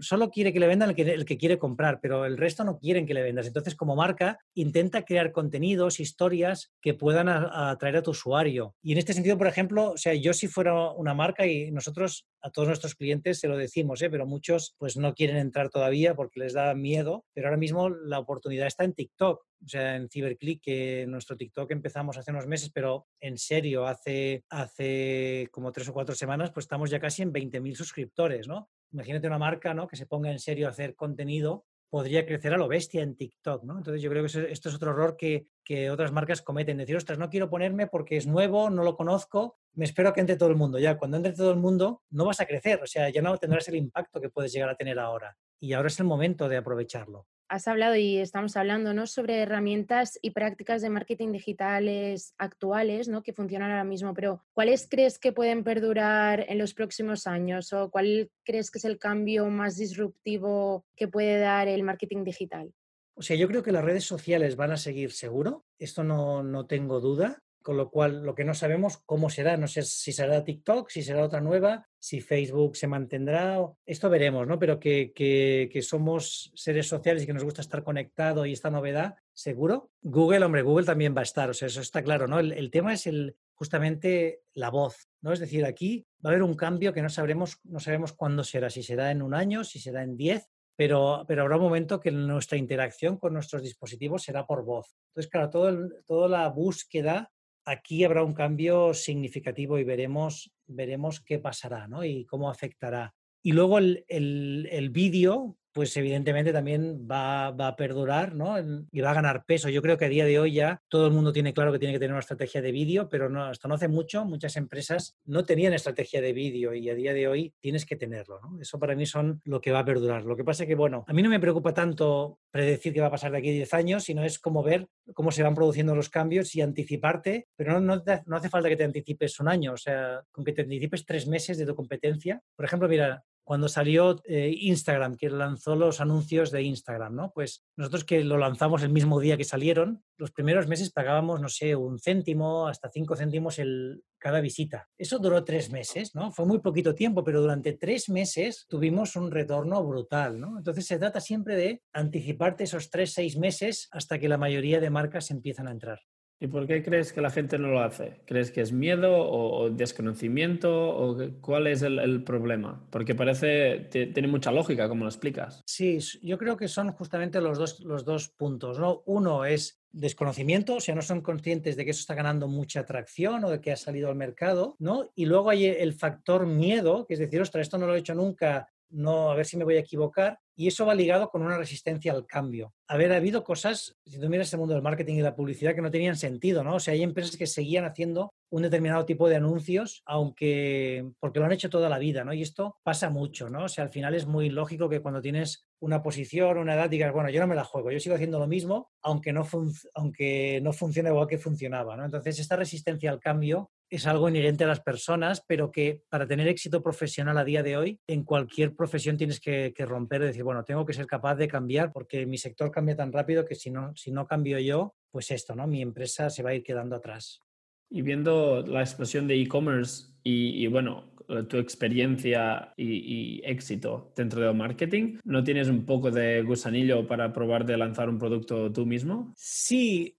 solo 0.00 0.30
quiere 0.30 0.52
que 0.52 0.60
le 0.60 0.66
vendan 0.66 0.90
el 0.90 0.96
que, 0.96 1.02
el 1.02 1.24
que 1.24 1.38
quiere 1.38 1.58
comprar, 1.58 2.00
pero 2.00 2.26
el 2.26 2.36
resto 2.36 2.64
no 2.64 2.78
quieren 2.78 3.06
que 3.06 3.14
le 3.14 3.22
vendas. 3.22 3.46
Entonces, 3.46 3.74
como 3.74 3.96
marca, 3.96 4.38
intenta 4.54 5.04
crear 5.04 5.32
contenidos, 5.32 6.00
historias 6.00 6.72
que 6.80 6.94
puedan 6.94 7.28
atraer 7.28 7.98
a 7.98 8.02
tu 8.02 8.10
usuario. 8.10 8.74
Y 8.82 8.92
en 8.92 8.98
este 8.98 9.12
sentido, 9.12 9.38
por 9.38 9.46
ejemplo, 9.46 9.92
o 9.92 9.96
sea, 9.96 10.14
yo 10.14 10.34
si 10.34 10.48
fuera 10.48 10.90
una 10.90 11.14
marca 11.14 11.46
y 11.46 11.70
nosotros 11.70 12.26
a 12.46 12.50
todos 12.50 12.68
nuestros 12.68 12.94
clientes 12.94 13.40
se 13.40 13.48
lo 13.48 13.56
decimos, 13.56 14.00
¿eh? 14.02 14.08
pero 14.08 14.24
muchos 14.24 14.76
pues 14.78 14.96
no 14.96 15.14
quieren 15.14 15.36
entrar 15.36 15.68
todavía 15.68 16.14
porque 16.14 16.38
les 16.38 16.52
da 16.52 16.72
miedo, 16.76 17.24
pero 17.34 17.48
ahora 17.48 17.56
mismo 17.56 17.88
la 17.88 18.20
oportunidad 18.20 18.68
está 18.68 18.84
en 18.84 18.94
TikTok 18.94 19.44
o 19.64 19.68
sea, 19.68 19.96
en 19.96 20.08
CiberClick, 20.08 20.62
que 20.62 21.06
nuestro 21.08 21.36
TikTok 21.36 21.70
empezamos 21.72 22.16
hace 22.16 22.30
unos 22.30 22.46
meses, 22.46 22.70
pero 22.72 23.08
en 23.20 23.36
serio, 23.36 23.86
hace, 23.86 24.44
hace 24.48 25.48
como 25.50 25.72
tres 25.72 25.88
o 25.88 25.92
cuatro 25.92 26.14
semanas, 26.14 26.52
pues 26.52 26.64
estamos 26.64 26.90
ya 26.90 27.00
casi 27.00 27.22
en 27.22 27.32
20.000 27.32 27.74
suscriptores, 27.74 28.46
¿no? 28.46 28.70
Imagínate 28.92 29.26
una 29.26 29.38
marca, 29.38 29.74
¿no? 29.74 29.88
Que 29.88 29.96
se 29.96 30.06
ponga 30.06 30.30
en 30.30 30.38
serio 30.38 30.68
a 30.68 30.70
hacer 30.70 30.94
contenido, 30.94 31.64
podría 31.90 32.26
crecer 32.26 32.52
a 32.52 32.56
lo 32.56 32.68
bestia 32.68 33.02
en 33.02 33.16
TikTok, 33.16 33.64
¿no? 33.64 33.78
Entonces 33.78 34.02
yo 34.02 34.10
creo 34.10 34.24
que 34.24 34.52
esto 34.52 34.68
es 34.68 34.74
otro 34.74 34.90
error 34.90 35.16
que, 35.16 35.46
que 35.64 35.90
otras 35.90 36.12
marcas 36.12 36.42
cometen, 36.42 36.78
decir, 36.78 36.96
ostras, 36.96 37.18
no 37.18 37.30
quiero 37.30 37.48
ponerme 37.48 37.86
porque 37.86 38.16
es 38.16 38.26
nuevo, 38.26 38.70
no 38.70 38.82
lo 38.82 38.96
conozco, 38.96 39.58
me 39.74 39.84
espero 39.84 40.12
que 40.12 40.20
entre 40.20 40.36
todo 40.36 40.48
el 40.48 40.56
mundo. 40.56 40.78
Ya, 40.78 40.98
cuando 40.98 41.16
entre 41.16 41.32
todo 41.32 41.50
el 41.50 41.58
mundo, 41.58 42.02
no 42.10 42.24
vas 42.24 42.40
a 42.40 42.46
crecer, 42.46 42.82
o 42.82 42.86
sea, 42.86 43.08
ya 43.10 43.22
no 43.22 43.36
tendrás 43.38 43.68
el 43.68 43.76
impacto 43.76 44.20
que 44.20 44.30
puedes 44.30 44.52
llegar 44.52 44.70
a 44.70 44.76
tener 44.76 44.98
ahora. 44.98 45.36
Y 45.60 45.72
ahora 45.72 45.88
es 45.88 45.98
el 46.00 46.06
momento 46.06 46.48
de 46.48 46.56
aprovecharlo 46.56 47.26
has 47.48 47.68
hablado 47.68 47.96
y 47.96 48.18
estamos 48.18 48.56
hablando 48.56 48.92
¿no? 48.94 49.06
sobre 49.06 49.40
herramientas 49.40 50.18
y 50.22 50.30
prácticas 50.30 50.82
de 50.82 50.90
marketing 50.90 51.32
digitales 51.32 52.34
actuales 52.38 53.08
¿no? 53.08 53.22
que 53.22 53.32
funcionan 53.32 53.70
ahora 53.70 53.84
mismo, 53.84 54.14
pero 54.14 54.42
¿cuáles 54.52 54.88
crees 54.88 55.18
que 55.18 55.32
pueden 55.32 55.64
perdurar 55.64 56.44
en 56.48 56.58
los 56.58 56.74
próximos 56.74 57.26
años 57.26 57.72
o 57.72 57.90
cuál 57.90 58.30
crees 58.44 58.70
que 58.70 58.78
es 58.78 58.84
el 58.84 58.98
cambio 58.98 59.46
más 59.46 59.76
disruptivo 59.76 60.84
que 60.96 61.08
puede 61.08 61.38
dar 61.38 61.68
el 61.68 61.82
marketing 61.82 62.24
digital? 62.24 62.72
O 63.14 63.22
sea, 63.22 63.36
yo 63.36 63.48
creo 63.48 63.62
que 63.62 63.72
las 63.72 63.84
redes 63.84 64.04
sociales 64.04 64.56
van 64.56 64.72
a 64.72 64.76
seguir 64.76 65.10
seguro, 65.10 65.64
esto 65.78 66.04
no, 66.04 66.42
no 66.42 66.66
tengo 66.66 67.00
duda, 67.00 67.42
con 67.66 67.76
lo 67.76 67.90
cual 67.90 68.22
lo 68.22 68.36
que 68.36 68.44
no 68.44 68.54
sabemos 68.54 68.98
cómo 69.06 69.28
será, 69.28 69.56
no 69.56 69.66
sé 69.66 69.82
si 69.82 70.12
será 70.12 70.44
TikTok, 70.44 70.88
si 70.88 71.02
será 71.02 71.24
otra 71.24 71.40
nueva, 71.40 71.88
si 71.98 72.20
Facebook 72.20 72.76
se 72.76 72.86
mantendrá, 72.86 73.58
esto 73.84 74.08
veremos, 74.08 74.46
¿no? 74.46 74.56
Pero 74.60 74.78
que, 74.78 75.12
que, 75.12 75.82
somos 75.82 76.52
seres 76.54 76.86
sociales 76.86 77.24
y 77.24 77.26
que 77.26 77.32
nos 77.32 77.42
gusta 77.42 77.62
estar 77.62 77.82
conectado 77.82 78.46
y 78.46 78.52
esta 78.52 78.70
novedad, 78.70 79.16
seguro. 79.32 79.90
Google, 80.00 80.44
hombre, 80.44 80.62
Google 80.62 80.86
también 80.86 81.12
va 81.12 81.22
a 81.22 81.24
estar, 81.24 81.50
o 81.50 81.54
sea, 81.54 81.66
eso 81.66 81.80
está 81.80 82.04
claro, 82.04 82.28
¿no? 82.28 82.38
El, 82.38 82.70
tema 82.70 82.92
es 82.92 83.08
el, 83.08 83.34
justamente 83.56 84.42
la 84.54 84.70
voz, 84.70 85.08
¿no? 85.20 85.32
Es 85.32 85.40
decir, 85.40 85.64
aquí 85.64 86.06
va 86.24 86.30
a 86.30 86.34
haber 86.34 86.44
un 86.44 86.54
cambio 86.54 86.92
que 86.92 87.02
no 87.02 87.08
sabremos, 87.08 87.58
no 87.64 87.80
sabemos 87.80 88.12
cuándo 88.12 88.44
será, 88.44 88.70
si 88.70 88.84
será 88.84 89.10
en 89.10 89.22
un 89.22 89.34
año, 89.34 89.64
si 89.64 89.80
será 89.80 90.04
en 90.04 90.16
diez, 90.16 90.48
pero, 90.76 91.24
pero, 91.26 91.42
habrá 91.42 91.56
un 91.56 91.62
momento 91.62 91.98
que 91.98 92.12
nuestra 92.12 92.58
interacción 92.58 93.16
con 93.16 93.32
nuestros 93.32 93.62
dispositivos 93.62 94.22
será 94.22 94.46
por 94.46 94.62
voz. 94.62 94.94
Entonces, 95.08 95.32
claro, 95.32 95.50
todo 95.50 95.88
toda 96.06 96.28
la 96.28 96.48
búsqueda 96.50 97.32
aquí 97.66 98.04
habrá 98.04 98.22
un 98.22 98.32
cambio 98.32 98.94
significativo 98.94 99.78
y 99.78 99.84
veremos, 99.84 100.52
veremos 100.66 101.20
qué 101.20 101.38
pasará 101.38 101.88
¿no? 101.88 102.04
y 102.04 102.24
cómo 102.24 102.48
afectará. 102.48 103.14
Y 103.42 103.52
luego 103.52 103.78
el, 103.78 104.04
el, 104.08 104.68
el 104.72 104.90
vídeo, 104.90 105.56
pues 105.76 105.94
evidentemente 105.98 106.54
también 106.54 107.06
va, 107.06 107.48
a 107.48 107.76
perdurar 107.76 108.34
¿no? 108.34 108.56
y 108.90 109.00
va 109.02 109.10
a 109.10 109.14
ganar 109.14 109.44
peso. 109.44 109.68
Yo 109.68 109.82
creo 109.82 109.98
que 109.98 110.06
a 110.06 110.08
día 110.08 110.24
de 110.24 110.38
hoy 110.38 110.52
ya 110.52 110.80
todo 110.88 111.06
el 111.06 111.12
mundo 111.12 111.34
tiene 111.34 111.52
claro 111.52 111.70
que 111.70 111.78
tiene 111.78 111.92
que 111.92 111.98
tener 111.98 112.12
una 112.12 112.20
estrategia 112.20 112.62
de 112.62 112.72
vídeo, 112.72 113.10
pero 113.10 113.28
no, 113.28 113.44
hasta 113.44 113.68
no 113.68 113.74
hace 113.74 113.86
mucho 113.86 114.24
muchas 114.24 114.56
empresas 114.56 115.18
no 115.26 115.44
tenían 115.44 115.74
estrategia 115.74 116.22
de 116.22 116.32
vídeo 116.32 116.72
y 116.72 116.88
a 116.88 116.94
día 116.94 117.12
de 117.12 117.28
hoy 117.28 117.52
tienes 117.60 117.84
que 117.84 117.94
tenerlo. 117.94 118.40
Eso 118.58 118.78
para 118.78 118.94
mí 118.94 119.04
son 119.04 119.42
lo 119.44 119.60
que 119.60 119.70
va 119.70 119.80
a 119.80 119.84
perdurar. 119.84 120.24
Lo 120.24 120.34
que 120.34 120.44
pasa 120.44 120.62
es 120.62 120.68
que, 120.68 120.74
bueno, 120.74 121.04
a 121.06 121.12
mí 121.12 121.22
no 121.22 121.28
me 121.28 121.40
preocupa 121.40 121.74
tanto 121.74 122.38
predecir 122.56 122.94
qué 122.94 123.00
va 123.00 123.08
a 123.08 123.10
pasar 123.10 123.32
de 123.32 123.38
aquí 123.38 123.50
a 123.50 123.52
10 123.52 123.74
años, 123.74 124.04
sino 124.04 124.24
es 124.24 124.38
como 124.38 124.62
ver 124.62 124.88
cómo 125.12 125.30
se 125.30 125.42
van 125.42 125.54
produciendo 125.54 125.94
los 125.94 126.08
cambios 126.08 126.54
y 126.54 126.62
anticiparte, 126.62 127.48
pero 127.54 127.80
no, 127.80 128.02
no 128.26 128.36
hace 128.36 128.48
falta 128.48 128.70
que 128.70 128.76
te 128.76 128.84
anticipes 128.84 129.38
un 129.40 129.48
año, 129.48 129.74
o 129.74 129.76
sea, 129.76 130.22
con 130.32 130.44
que 130.44 130.52
te 130.52 130.62
anticipes 130.62 131.04
tres 131.04 131.26
meses 131.26 131.58
de 131.58 131.66
tu 131.66 131.74
competencia. 131.74 132.40
Por 132.56 132.64
ejemplo, 132.64 132.88
mira, 132.88 133.22
cuando 133.46 133.68
salió 133.68 134.20
eh, 134.24 134.52
Instagram, 134.58 135.16
que 135.16 135.30
lanzó 135.30 135.76
los 135.76 136.00
anuncios 136.00 136.50
de 136.50 136.62
Instagram, 136.62 137.14
¿no? 137.14 137.32
Pues 137.32 137.64
nosotros 137.76 138.02
que 138.02 138.24
lo 138.24 138.38
lanzamos 138.38 138.82
el 138.82 138.88
mismo 138.88 139.20
día 139.20 139.36
que 139.36 139.44
salieron, 139.44 140.02
los 140.16 140.32
primeros 140.32 140.66
meses 140.66 140.90
pagábamos, 140.90 141.40
no 141.40 141.48
sé, 141.48 141.76
un 141.76 142.00
céntimo, 142.00 142.66
hasta 142.66 142.90
cinco 142.90 143.14
céntimos 143.14 143.60
el, 143.60 144.02
cada 144.18 144.40
visita. 144.40 144.88
Eso 144.98 145.20
duró 145.20 145.44
tres 145.44 145.70
meses, 145.70 146.12
¿no? 146.12 146.32
Fue 146.32 146.44
muy 146.44 146.58
poquito 146.58 146.96
tiempo, 146.96 147.22
pero 147.22 147.40
durante 147.40 147.74
tres 147.74 148.08
meses 148.08 148.66
tuvimos 148.68 149.14
un 149.14 149.30
retorno 149.30 149.84
brutal, 149.86 150.40
¿no? 150.40 150.58
Entonces 150.58 150.84
se 150.84 150.98
trata 150.98 151.20
siempre 151.20 151.54
de 151.54 151.82
anticiparte 151.92 152.64
esos 152.64 152.90
tres, 152.90 153.12
seis 153.12 153.38
meses 153.38 153.86
hasta 153.92 154.18
que 154.18 154.28
la 154.28 154.38
mayoría 154.38 154.80
de 154.80 154.90
marcas 154.90 155.30
empiezan 155.30 155.68
a 155.68 155.70
entrar. 155.70 156.00
¿Y 156.38 156.48
por 156.48 156.66
qué 156.66 156.82
crees 156.82 157.12
que 157.12 157.22
la 157.22 157.30
gente 157.30 157.58
no 157.58 157.68
lo 157.68 157.80
hace? 157.80 158.20
¿Crees 158.26 158.50
que 158.50 158.60
es 158.60 158.72
miedo 158.72 159.16
o, 159.16 159.70
desconocimiento 159.70 160.70
o 160.90 161.16
cuál 161.40 161.66
es 161.66 161.82
el, 161.82 162.22
problema? 162.24 162.86
Porque 162.90 163.14
parece, 163.14 163.88
tiene 163.90 164.28
mucha 164.28 164.52
lógica 164.52 164.88
como 164.88 165.04
lo 165.04 165.10
explicas. 165.10 165.62
Sí, 165.66 165.98
yo 166.22 166.36
creo 166.36 166.56
que 166.56 166.68
son 166.68 166.92
justamente 166.92 167.40
los 167.40 167.58
dos, 167.58 167.80
los 167.80 168.04
dos 168.04 168.28
puntos. 168.28 168.78
¿no? 168.78 169.02
Uno 169.06 169.46
es 169.46 169.80
desconocimiento, 169.92 170.74
o 170.74 170.80
sea, 170.80 170.94
no 170.94 171.00
son 171.00 171.22
conscientes 171.22 171.74
de 171.76 171.84
que 171.84 171.92
eso 171.92 172.00
está 172.00 172.14
ganando 172.14 172.48
mucha 172.48 172.80
atracción 172.80 173.42
o 173.44 173.50
de 173.50 173.62
que 173.62 173.72
ha 173.72 173.76
salido 173.76 174.10
al 174.10 174.14
mercado, 174.14 174.76
¿no? 174.78 175.10
Y 175.14 175.24
luego 175.24 175.48
hay 175.48 175.64
el 175.64 175.94
factor 175.94 176.46
miedo, 176.46 177.06
que 177.06 177.14
es 177.14 177.20
decir, 177.20 177.40
ostras, 177.40 177.62
esto 177.62 177.78
no 177.78 177.86
lo 177.86 177.94
he 177.94 178.00
hecho 178.00 178.14
nunca, 178.14 178.68
no, 178.90 179.30
a 179.30 179.34
ver 179.34 179.46
si 179.46 179.56
me 179.56 179.64
voy 179.64 179.76
a 179.76 179.80
equivocar. 179.80 180.38
Y 180.58 180.68
eso 180.68 180.86
va 180.86 180.94
ligado 180.94 181.28
con 181.28 181.42
una 181.42 181.58
resistencia 181.58 182.12
al 182.12 182.26
cambio. 182.26 182.72
Haber 182.88 183.12
habido 183.12 183.44
cosas, 183.44 183.94
si 184.06 184.18
tú 184.18 184.28
miras 184.30 184.50
el 184.52 184.58
mundo 184.58 184.72
del 184.72 184.82
marketing 184.82 185.16
y 185.16 185.22
la 185.22 185.36
publicidad, 185.36 185.74
que 185.74 185.82
no 185.82 185.90
tenían 185.90 186.16
sentido, 186.16 186.64
¿no? 186.64 186.76
O 186.76 186.80
sea, 186.80 186.94
hay 186.94 187.02
empresas 187.02 187.36
que 187.36 187.46
seguían 187.46 187.84
haciendo 187.84 188.32
un 188.50 188.62
determinado 188.62 189.04
tipo 189.04 189.28
de 189.28 189.36
anuncios, 189.36 190.02
aunque, 190.06 191.10
porque 191.20 191.40
lo 191.40 191.44
han 191.44 191.52
hecho 191.52 191.68
toda 191.68 191.90
la 191.90 191.98
vida, 191.98 192.24
¿no? 192.24 192.32
Y 192.32 192.40
esto 192.40 192.78
pasa 192.82 193.10
mucho, 193.10 193.50
¿no? 193.50 193.64
O 193.64 193.68
sea, 193.68 193.84
al 193.84 193.90
final 193.90 194.14
es 194.14 194.26
muy 194.26 194.48
lógico 194.48 194.88
que 194.88 195.00
cuando 195.00 195.20
tienes 195.20 195.65
una 195.80 196.02
posición, 196.02 196.58
una 196.58 196.74
edad, 196.74 196.90
digas, 196.90 197.12
bueno, 197.12 197.30
yo 197.30 197.40
no 197.40 197.46
me 197.46 197.54
la 197.54 197.64
juego, 197.64 197.90
yo 197.90 198.00
sigo 198.00 198.14
haciendo 198.14 198.38
lo 198.38 198.46
mismo, 198.46 198.90
aunque 199.02 199.32
no, 199.32 199.46
aunque 199.94 200.60
no 200.62 200.72
funcione 200.72 201.10
igual 201.10 201.26
que 201.26 201.38
funcionaba. 201.38 202.02
Entonces, 202.04 202.38
esta 202.38 202.56
resistencia 202.56 203.10
al 203.10 203.20
cambio 203.20 203.70
es 203.88 204.06
algo 204.06 204.28
inherente 204.28 204.64
a 204.64 204.68
las 204.68 204.80
personas, 204.80 205.44
pero 205.46 205.70
que 205.70 206.02
para 206.08 206.26
tener 206.26 206.48
éxito 206.48 206.82
profesional 206.82 207.38
a 207.38 207.44
día 207.44 207.62
de 207.62 207.76
hoy, 207.76 208.00
en 208.06 208.24
cualquier 208.24 208.74
profesión 208.74 209.16
tienes 209.16 209.40
que, 209.40 209.72
romper 209.78 210.22
y 210.22 210.26
decir, 210.26 210.42
bueno, 210.42 210.64
tengo 210.64 210.84
que 210.84 210.92
ser 210.92 211.06
capaz 211.06 211.36
de 211.36 211.48
cambiar 211.48 211.92
porque 211.92 212.26
mi 212.26 212.38
sector 212.38 212.70
cambia 212.70 212.96
tan 212.96 213.12
rápido 213.12 213.44
que 213.44 213.54
si 213.54 213.70
no, 213.70 213.94
si 213.94 214.10
no 214.10 214.26
cambio 214.26 214.58
yo, 214.58 214.94
pues 215.10 215.30
esto, 215.30 215.54
¿no? 215.54 215.66
Mi 215.66 215.82
empresa 215.82 216.30
se 216.30 216.42
va 216.42 216.50
a 216.50 216.54
ir 216.54 216.62
quedando 216.62 216.96
atrás. 216.96 217.42
Y 217.88 218.02
viendo 218.02 218.62
la 218.62 218.80
explosión 218.80 219.28
de 219.28 219.40
e-commerce 219.40 220.08
y, 220.24 220.66
bueno, 220.66 221.04
tu 221.48 221.58
experiencia 221.58 222.72
y, 222.76 223.40
éxito 223.44 224.12
dentro 224.16 224.40
del 224.40 224.54
marketing, 224.54 225.18
¿no 225.24 225.42
tienes 225.44 225.68
un 225.68 225.84
poco 225.84 226.10
de 226.10 226.42
gusanillo 226.42 227.06
para 227.06 227.32
probar 227.32 227.64
de 227.64 227.76
lanzar 227.76 228.08
un 228.08 228.18
producto 228.18 228.72
tú 228.72 228.86
mismo? 228.86 229.32
Sí, 229.36 230.16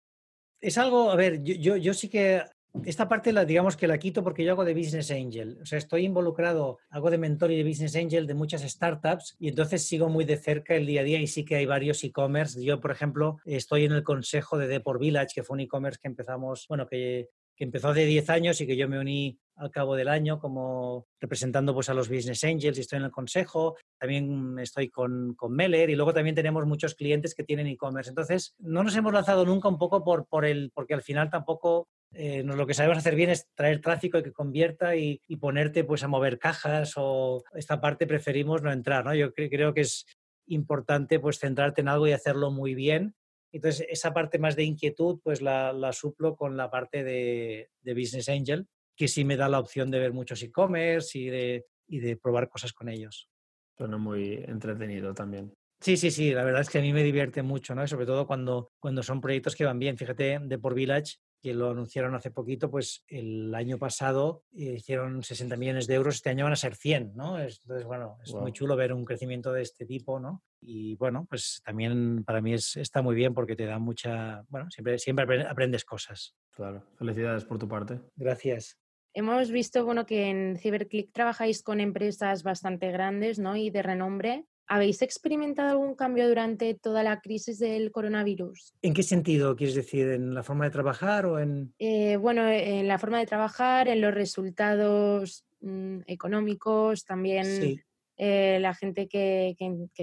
es 0.59 0.77
algo, 0.77 1.11
a 1.11 1.15
ver, 1.15 1.43
yo, 1.43 1.77
yo, 1.77 1.93
sí 1.93 2.09
que 2.09 2.41
esta 2.83 3.07
parte 3.07 3.33
la 3.33 3.45
digamos 3.45 3.75
que 3.75 3.87
la 3.87 3.97
quito 3.97 4.23
porque 4.23 4.43
yo 4.43 4.51
hago 4.51 4.65
de 4.65 4.73
business 4.73 5.11
angel, 5.11 5.59
o 5.61 5.65
sea, 5.65 5.77
estoy 5.77 6.05
involucrado, 6.05 6.79
hago 6.89 7.09
de 7.09 7.17
mentor 7.17 7.51
y 7.51 7.57
de 7.57 7.67
business 7.67 7.95
angel 7.95 8.27
de 8.27 8.33
muchas 8.33 8.61
startups 8.61 9.35
y 9.39 9.49
entonces 9.49 9.87
sigo 9.87 10.09
muy 10.09 10.25
de 10.25 10.37
cerca 10.37 10.75
el 10.75 10.85
día 10.85 11.01
a 11.01 11.03
día 11.03 11.19
y 11.19 11.27
sí 11.27 11.43
que 11.43 11.55
hay 11.55 11.65
varios 11.65 12.03
e-commerce. 12.03 12.63
Yo, 12.63 12.79
por 12.79 12.91
ejemplo, 12.91 13.37
estoy 13.45 13.85
en 13.85 13.93
el 13.93 14.03
consejo 14.03 14.57
de 14.57 14.67
Deport 14.67 14.99
Village, 14.99 15.33
que 15.33 15.43
fue 15.43 15.55
un 15.55 15.61
e-commerce 15.61 15.99
que 16.01 16.07
empezamos, 16.07 16.65
bueno, 16.67 16.87
que 16.87 17.29
que 17.57 17.63
empezó 17.63 17.89
hace 17.89 18.05
10 18.05 18.29
años 18.29 18.61
y 18.61 18.67
que 18.67 18.77
yo 18.77 18.87
me 18.87 18.99
uní 18.99 19.39
al 19.57 19.71
cabo 19.71 19.95
del 19.95 20.07
año 20.07 20.39
como 20.39 21.07
representando 21.19 21.73
pues, 21.73 21.89
a 21.89 21.93
los 21.93 22.09
Business 22.09 22.43
Angels 22.43 22.77
y 22.77 22.81
estoy 22.81 22.97
en 22.97 23.05
el 23.05 23.11
consejo. 23.11 23.75
También 23.97 24.57
estoy 24.59 24.89
con, 24.89 25.33
con 25.35 25.53
Meller 25.53 25.89
y 25.89 25.95
luego 25.95 26.13
también 26.13 26.35
tenemos 26.35 26.65
muchos 26.65 26.95
clientes 26.95 27.35
que 27.35 27.43
tienen 27.43 27.67
e-commerce. 27.67 28.09
Entonces, 28.09 28.55
no 28.59 28.83
nos 28.83 28.95
hemos 28.95 29.13
lanzado 29.13 29.45
nunca 29.45 29.67
un 29.67 29.77
poco 29.77 30.03
por, 30.03 30.27
por 30.27 30.45
el, 30.45 30.71
porque 30.73 30.93
al 30.93 31.01
final 31.01 31.29
tampoco 31.29 31.89
eh, 32.13 32.43
lo 32.43 32.65
que 32.65 32.73
sabemos 32.73 32.97
hacer 32.97 33.15
bien 33.15 33.29
es 33.29 33.47
traer 33.55 33.81
tráfico 33.81 34.17
y 34.17 34.23
que 34.23 34.31
convierta 34.31 34.95
y, 34.95 35.19
ponerte 35.39 35.83
pues 35.83 36.03
a 36.03 36.07
mover 36.07 36.39
cajas 36.39 36.93
o 36.95 37.43
esta 37.53 37.79
parte 37.79 38.07
preferimos 38.07 38.63
no 38.63 38.71
entrar, 38.71 39.05
¿no? 39.05 39.13
Yo 39.13 39.33
creo 39.33 39.73
que 39.73 39.81
es 39.81 40.05
importante 40.47 41.19
pues 41.19 41.37
centrarte 41.37 41.81
en 41.81 41.89
algo 41.89 42.07
y 42.07 42.11
hacerlo 42.11 42.49
muy 42.49 42.73
bien 42.73 43.15
entonces, 43.51 43.87
esa 43.89 44.13
parte 44.13 44.39
más 44.39 44.55
de 44.55 44.63
inquietud, 44.63 45.19
pues 45.23 45.41
la, 45.41 45.91
suplo 45.93 46.35
con 46.35 46.57
la 46.57 46.69
parte 46.69 47.03
de, 47.03 47.69
Business 47.83 48.29
Angel, 48.29 48.67
que 48.97 49.07
sí 49.07 49.23
me 49.23 49.37
da 49.37 49.47
la 49.47 49.59
opción 49.59 49.89
de 49.91 49.99
ver 49.99 50.11
muchos 50.11 50.41
e-commerce 50.41 51.17
y 51.17 51.27
de, 51.27 51.65
y 51.87 51.99
de 51.99 52.17
probar 52.17 52.49
cosas 52.49 52.73
con 52.73 52.89
ellos. 52.89 53.29
Suena 53.77 53.97
muy 53.97 54.43
entretenido 54.47 55.13
también. 55.13 55.53
Sí, 55.79 55.95
sí, 55.95 56.09
sí, 56.09 56.33
la 56.33 56.43
verdad 56.43 56.61
es 56.61 56.69
que 56.69 56.79
a 56.79 56.81
mí 56.81 56.91
me 56.91 57.03
divierte 57.03 57.43
mucho, 57.43 57.75
¿no? 57.75 57.87
sobre 57.87 58.07
todo 58.07 58.25
cuando, 58.25 58.71
cuando 58.79 59.03
son 59.03 59.21
proyectos 59.21 59.55
que 59.55 59.63
van 59.63 59.77
bien. 59.77 59.95
Fíjate, 59.95 60.39
de 60.41 60.57
por 60.57 60.73
Village 60.73 61.17
que 61.39 61.53
lo 61.53 61.69
anunciaron 61.69 62.15
hace 62.15 62.31
poquito, 62.31 62.71
pues 62.71 63.03
el 63.07 63.53
año 63.53 63.77
pasado 63.77 64.43
hicieron 64.51 65.21
60 65.21 65.55
millones 65.55 65.85
de 65.85 65.93
euros, 65.93 66.15
este 66.15 66.31
año 66.31 66.45
van 66.45 66.53
a 66.53 66.57
ser 66.57 66.75
100, 66.75 67.13
¿no? 67.15 67.39
Entonces, 67.39 67.85
bueno, 67.85 68.17
es 68.23 68.33
muy 68.33 68.51
chulo 68.51 68.75
ver 68.75 68.91
un 68.91 69.05
crecimiento 69.05 69.53
de 69.53 69.61
este 69.61 69.85
tipo, 69.85 70.19
¿no? 70.19 70.43
Y 70.59 70.95
bueno, 70.95 71.27
pues 71.29 71.61
también 71.63 72.23
para 72.23 72.41
mí 72.41 72.53
es, 72.53 72.75
está 72.77 73.03
muy 73.03 73.15
bien 73.15 73.35
porque 73.35 73.55
te 73.55 73.65
da 73.65 73.77
mucha, 73.77 74.43
bueno, 74.49 74.71
siempre, 74.71 74.97
siempre 74.97 75.43
aprendes 75.43 75.85
cosas. 75.85 76.35
Claro, 76.51 76.83
felicidades 76.97 77.45
por 77.45 77.59
tu 77.59 77.67
parte. 77.67 78.01
Gracias. 78.15 78.79
Hemos 79.17 79.49
visto, 79.49 79.83
bueno, 79.83 80.05
que 80.05 80.29
en 80.29 80.57
CiberClick 80.59 81.11
trabajáis 81.11 81.63
con 81.63 81.79
empresas 81.79 82.43
bastante 82.43 82.91
grandes, 82.91 83.39
¿no? 83.39 83.55
Y 83.55 83.71
de 83.71 83.81
renombre. 83.81 84.45
¿Habéis 84.67 85.01
experimentado 85.01 85.71
algún 85.71 85.95
cambio 85.95 86.27
durante 86.27 86.75
toda 86.75 87.01
la 87.01 87.19
crisis 87.19 87.57
del 87.57 87.91
coronavirus? 87.91 88.75
¿En 88.83 88.93
qué 88.93 89.01
sentido 89.01 89.55
quieres 89.55 89.73
decir? 89.73 90.07
¿En 90.09 90.35
la 90.35 90.43
forma 90.43 90.65
de 90.65 90.69
trabajar 90.71 91.25
o 91.25 91.39
en...? 91.39 91.73
Eh, 91.79 92.17
bueno, 92.17 92.47
en 92.47 92.87
la 92.87 92.99
forma 92.99 93.17
de 93.17 93.25
trabajar, 93.25 93.87
en 93.87 94.01
los 94.01 94.13
resultados 94.13 95.45
mm, 95.61 96.01
económicos, 96.05 97.03
también 97.03 97.81
eh, 98.17 98.59
la 98.61 98.75
gente 98.75 99.07
que, 99.07 99.55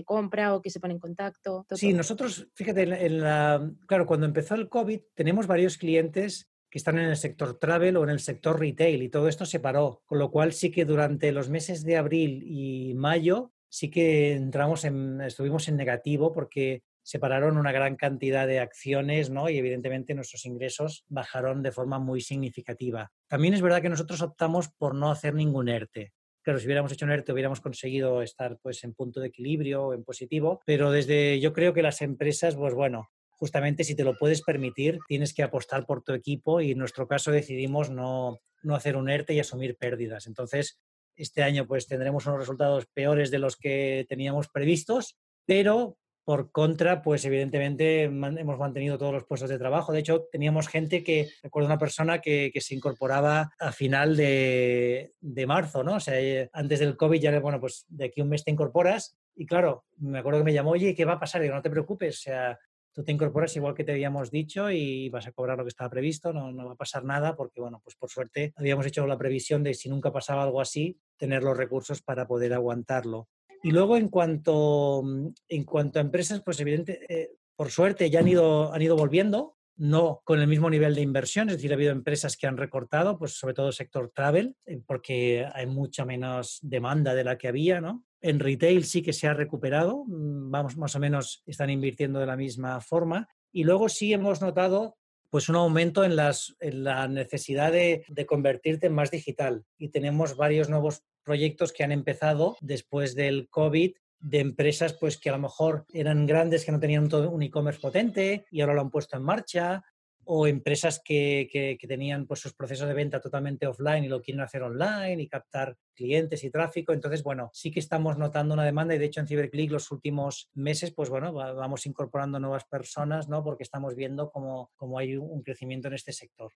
compra 0.04 0.56
o 0.56 0.61
que 0.61 0.71
se 0.71 0.80
pone 0.80 0.94
en 0.94 0.99
contacto. 0.99 1.66
sí, 1.71 1.92
nosotros, 1.92 2.49
fíjate, 2.54 2.83
en 2.83 3.21
la, 3.21 3.71
claro, 3.87 4.06
cuando 4.06 4.26
empezó 4.26 4.56
el 4.56 4.68
COVID 4.68 5.00
tenemos 5.14 5.47
varios 5.47 5.78
clientes 5.78 6.49
que 6.74 6.78
están 6.78 6.98
en 6.98 7.04
el 7.04 7.16
sector 7.16 7.56
travel 7.60 7.96
o 7.96 8.02
en 8.02 8.10
el 8.10 8.18
sector 8.18 8.58
retail 8.58 9.00
y 9.04 9.08
todo 9.08 9.28
esto 9.28 9.46
se 9.46 9.60
paró, 9.60 10.02
con 10.06 10.18
lo 10.18 10.32
cual 10.32 10.52
sí 10.52 10.72
que 10.72 10.84
durante 10.84 11.30
los 11.30 11.48
meses 11.48 11.84
de 11.84 11.96
abril 11.96 12.42
y 12.44 12.94
mayo 12.94 13.52
sí 13.68 13.92
que 13.92 14.32
entramos 14.32 14.84
en, 14.84 15.20
estuvimos 15.20 15.68
en 15.68 15.76
negativo 15.76 16.32
porque 16.32 16.82
separaron 17.00 17.58
una 17.58 17.70
gran 17.70 17.94
cantidad 17.94 18.48
de 18.48 18.58
acciones 18.58 19.30
¿no? 19.30 19.48
y 19.48 19.56
evidentemente 19.56 20.16
nuestros 20.16 20.46
ingresos 20.46 21.04
bajaron 21.06 21.62
de 21.62 21.70
forma 21.70 22.00
muy 22.00 22.20
significativa. 22.20 23.12
También 23.28 23.54
es 23.54 23.62
verdad 23.62 23.80
que 23.80 23.88
nosotros 23.88 24.20
optamos 24.20 24.68
por 24.70 24.96
no 24.96 25.12
hacer 25.12 25.32
ningún 25.32 25.68
ERTE. 25.68 26.12
Claro, 26.42 26.58
si 26.58 26.66
hubiéramos 26.66 26.90
hecho 26.90 27.04
un 27.04 27.12
ERTE 27.12 27.32
hubiéramos 27.32 27.60
conseguido 27.60 28.20
estar 28.20 28.58
pues, 28.60 28.82
en 28.82 28.94
punto 28.94 29.20
de 29.20 29.28
equilibrio, 29.28 29.94
en 29.94 30.02
positivo, 30.02 30.60
pero 30.66 30.90
desde 30.90 31.38
yo 31.38 31.52
creo 31.52 31.72
que 31.72 31.82
las 31.82 32.02
empresas, 32.02 32.56
pues 32.56 32.74
bueno, 32.74 33.10
justamente 33.44 33.85
si 33.85 33.94
te 33.94 34.04
lo 34.04 34.16
puedes 34.16 34.40
permitir, 34.40 35.00
tienes 35.07 35.35
que 35.35 35.42
apostar 35.42 35.85
por 35.85 36.00
tu 36.00 36.14
equipo 36.14 36.62
y 36.62 36.70
en 36.70 36.78
nuestro 36.78 37.07
caso 37.07 37.30
decidimos 37.30 37.90
no, 37.90 38.40
no 38.62 38.74
hacer 38.74 38.96
un 38.96 39.11
ERTE 39.11 39.35
y 39.35 39.40
asumir 39.40 39.76
pérdidas. 39.76 40.26
Entonces, 40.26 40.80
este 41.14 41.42
año 41.42 41.66
pues 41.66 41.87
tendremos 41.87 42.24
unos 42.24 42.38
resultados 42.38 42.87
peores 42.87 43.30
de 43.30 43.38
los 43.38 43.59
que 43.59 44.07
teníamos 44.09 44.48
previstos, 44.48 45.18
pero 45.44 45.98
por 46.24 46.52
contra, 46.52 47.02
pues 47.02 47.22
evidentemente 47.26 48.04
hemos 48.04 48.59
mantenido 48.59 48.96
todos 48.96 49.12
los 49.12 49.26
puestos 49.26 49.50
de 49.50 49.59
trabajo. 49.59 49.92
De 49.92 49.98
hecho, 49.98 50.26
teníamos 50.33 50.68
gente 50.68 51.04
que, 51.04 51.28
recuerdo 51.42 51.66
una 51.66 51.78
persona 51.78 52.22
que, 52.22 52.50
se 52.61 52.74
incorporaba 52.74 53.52
a 53.59 53.72
final 53.72 54.16
de, 54.16 55.12
de, 55.20 55.46
marzo, 55.46 55.85
¿no? 55.85 55.96
O 55.96 56.00
sea, 56.00 56.18
eh, 56.18 56.48
antes 56.54 56.80
del 56.80 56.96
COVID 56.96 57.20
ya, 57.20 57.38
bueno, 57.40 57.61
pues 57.61 57.85
de 57.88 58.07
aquí 58.07 58.22
un 58.22 58.30
mes 58.30 58.42
te 58.42 58.50
incorporas. 58.50 59.18
Y 59.37 59.44
claro, 59.44 59.85
me 59.98 60.20
acuerdo 60.20 60.38
que 60.38 60.46
me 60.46 60.54
llamó, 60.54 60.70
oye, 60.70 60.94
¿qué 60.94 61.04
va 61.04 61.12
a 61.12 61.20
pasar? 61.20 61.42
Y 61.42 61.44
digo, 61.44 61.57
no 61.57 61.61
te 61.61 61.68
preocupes, 61.68 62.16
o 62.16 62.22
sea, 62.22 62.59
tú 62.94 63.02
te 63.02 63.12
incorporas 63.12 63.54
igual 63.57 63.74
que 63.74 63.85
te 63.85 63.92
habíamos 63.92 64.30
dicho 64.30 64.70
y 64.70 65.09
vas 65.11 65.26
a 65.26 65.33
cobrar 65.33 65.59
lo 65.59 65.64
que 65.64 65.68
estaba 65.68 65.90
previsto, 65.90 66.33
no, 66.33 66.52
no, 66.52 66.66
va 66.66 66.72
a 66.72 66.76
pasar 66.76 67.04
nada 67.04 67.35
porque, 67.35 67.61
bueno, 67.61 67.80
pues 67.83 67.96
por 67.96 68.09
suerte 68.09 68.54
habíamos 68.57 68.87
hecho 68.87 69.07
la 69.07 69.18
previsión 69.18 69.62
de 69.62 69.74
si 69.74 69.88
nunca 69.88 70.12
pasaba 70.12 70.44
algo 70.44 70.61
así, 70.61 70.98
tener 71.16 71.42
los 71.42 71.57
recursos 71.57 72.02
para 72.02 72.26
poder 72.26 72.54
aguantarlo. 72.54 73.28
Y 73.62 73.72
luego 73.72 73.96
en 73.96 74.09
cuanto, 74.09 75.02
en 75.48 75.64
cuanto 75.64 75.98
a 75.98 76.02
empresas, 76.02 76.42
pues 76.44 76.61
evidente, 76.61 77.00
eh, 77.09 77.30
por 77.57 77.70
suerte 77.70 78.11
ya 78.11 78.20
han 78.20 78.28
ido, 78.28 78.72
han 78.72 78.83
ido 78.83 78.96
volviendo, 78.96 79.57
no 79.76 80.20
con 80.24 80.40
el 80.40 80.46
mismo 80.46 80.70
nivel 80.70 80.94
de 80.94 81.00
inversión, 81.00 81.48
es 81.48 81.57
decir, 81.57 81.72
ha 81.72 81.74
habido 81.74 81.90
empresas 81.90 82.37
que 82.37 82.46
han 82.46 82.57
recortado, 82.57 83.18
pues 83.18 83.33
sobre 83.33 83.54
todo 83.54 83.68
el 83.68 83.72
sector 83.72 84.12
travel, 84.14 84.54
eh, 84.66 84.80
porque 84.87 85.48
hay 85.52 85.66
mucha 85.66 86.04
menos 86.04 86.61
demanda 86.62 87.14
de 87.14 87.24
la 87.24 87.38
que 87.38 87.48
había, 87.48 87.80
¿no? 87.80 88.04
En 88.24 88.40
retail 88.40 88.84
sí 88.84 89.02
que 89.02 89.12
se 89.12 89.26
ha 89.28 89.34
recuperado, 89.34 90.06
mm, 90.06 90.50
vamos, 90.50 90.78
más 90.78 90.96
o 90.96 90.98
menos 90.98 91.42
están 91.44 91.68
invirtiendo 91.68 92.20
de 92.20 92.26
la 92.26 92.38
misma 92.38 92.80
forma. 92.80 93.28
Y 93.52 93.64
luego 93.64 93.90
sí 93.90 94.14
hemos 94.14 94.40
notado 94.40 94.96
pues 95.28 95.50
un 95.50 95.56
aumento 95.56 96.04
en, 96.04 96.16
las, 96.16 96.56
la 96.60 97.06
necesidad 97.06 97.70
de, 97.70 98.06
de, 98.08 98.24
convertirte 98.24 98.87
en 98.87 98.94
más 98.94 99.10
digital. 99.10 99.66
Y 99.76 99.90
tenemos 99.90 100.37
varios 100.37 100.70
nuevos 100.70 101.02
proyectos 101.22 101.74
que 101.74 101.84
han 101.84 101.92
empezado 101.92 102.56
después 102.62 103.14
del 103.14 103.46
COVID 103.50 103.92
de 104.20 104.40
empresas 104.40 104.94
pues 104.94 105.18
que 105.18 105.28
a 105.28 105.32
lo 105.32 105.38
mejor 105.40 105.84
eran 105.92 106.24
grandes 106.24 106.64
que 106.64 106.72
no 106.72 106.80
tenían 106.80 107.10
todo 107.10 107.30
un 107.30 107.42
e-commerce 107.42 107.80
potente 107.80 108.46
y 108.50 108.62
ahora 108.62 108.72
lo 108.72 108.80
han 108.80 108.90
puesto 108.90 109.18
en 109.18 109.22
marcha 109.22 109.84
o 110.26 110.46
empresas 110.46 111.00
que, 111.04 111.48
que, 111.50 111.87
tenían 111.87 112.26
pues, 112.26 112.40
sus 112.40 112.54
procesos 112.54 112.88
de 112.88 112.94
venta 112.94 113.20
totalmente 113.20 113.66
offline 113.66 114.04
y 114.04 114.08
lo 114.08 114.22
quieren 114.22 114.42
hacer 114.42 114.62
online 114.62 115.22
y 115.22 115.28
captar 115.28 115.76
clientes 115.94 116.44
y 116.44 116.50
tráfico. 116.50 116.92
Entonces, 116.92 117.22
bueno, 117.22 117.50
sí 117.52 117.70
que 117.70 117.80
estamos 117.80 118.18
notando 118.18 118.54
una 118.54 118.64
demanda 118.64 118.94
y 118.94 118.98
de 118.98 119.06
hecho 119.06 119.20
en 119.20 119.26
CiberClick 119.26 119.70
los 119.70 119.90
últimos 119.90 120.50
meses, 120.54 120.92
pues 120.92 121.08
bueno, 121.10 121.32
vamos 121.32 121.87
incorporando 121.87 122.38
nuevas 122.38 122.64
personas, 122.64 123.28
¿no? 123.28 123.42
Porque 123.44 123.62
estamos 123.62 123.94
viendo 123.94 124.30
cómo, 124.30 124.70
cómo 124.76 124.98
hay 124.98 125.16
un 125.16 125.42
crecimiento 125.42 125.88
en 125.88 125.94
este 125.94 126.12
sector. 126.12 126.52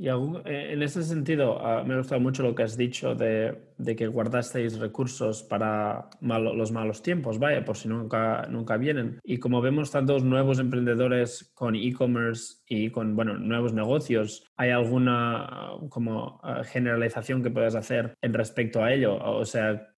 Y 0.00 0.06
eh, 0.06 0.72
en 0.72 0.82
ese 0.84 1.02
sentido, 1.02 1.58
ah, 1.60 1.82
me 1.82 1.94
ha 1.94 1.96
gustado 1.96 2.20
mucho 2.20 2.44
lo 2.44 2.54
que 2.54 2.62
has 2.62 2.76
dicho 2.76 3.16
de, 3.16 3.58
que 3.96 4.06
guardasteis 4.06 4.78
recursos 4.78 5.42
para 5.42 6.08
los 6.20 6.70
malos 6.70 7.02
tiempos, 7.02 7.40
vaya, 7.40 7.64
por 7.64 7.76
si 7.76 7.88
nunca, 7.88 8.46
nunca 8.48 8.76
vienen. 8.76 9.18
Y 9.24 9.38
como 9.38 9.60
vemos 9.60 9.90
tantos 9.90 10.22
nuevos 10.22 10.60
emprendedores 10.60 11.50
con 11.52 11.74
e-commerce 11.74 12.58
y 12.68 12.90
con, 12.90 13.16
bueno, 13.16 13.38
nuevos 13.38 13.72
negocios, 13.72 14.46
¿hay 14.56 14.70
alguna 14.70 15.72
como 15.88 16.38
ah, 16.44 16.62
generalización 16.62 17.42
que 17.42 17.50
puedas 17.50 17.74
hacer 17.74 18.14
en 18.22 18.34
respecto 18.34 18.84
a 18.84 18.92
ello? 18.92 19.16
O 19.16 19.44
sea, 19.44 19.96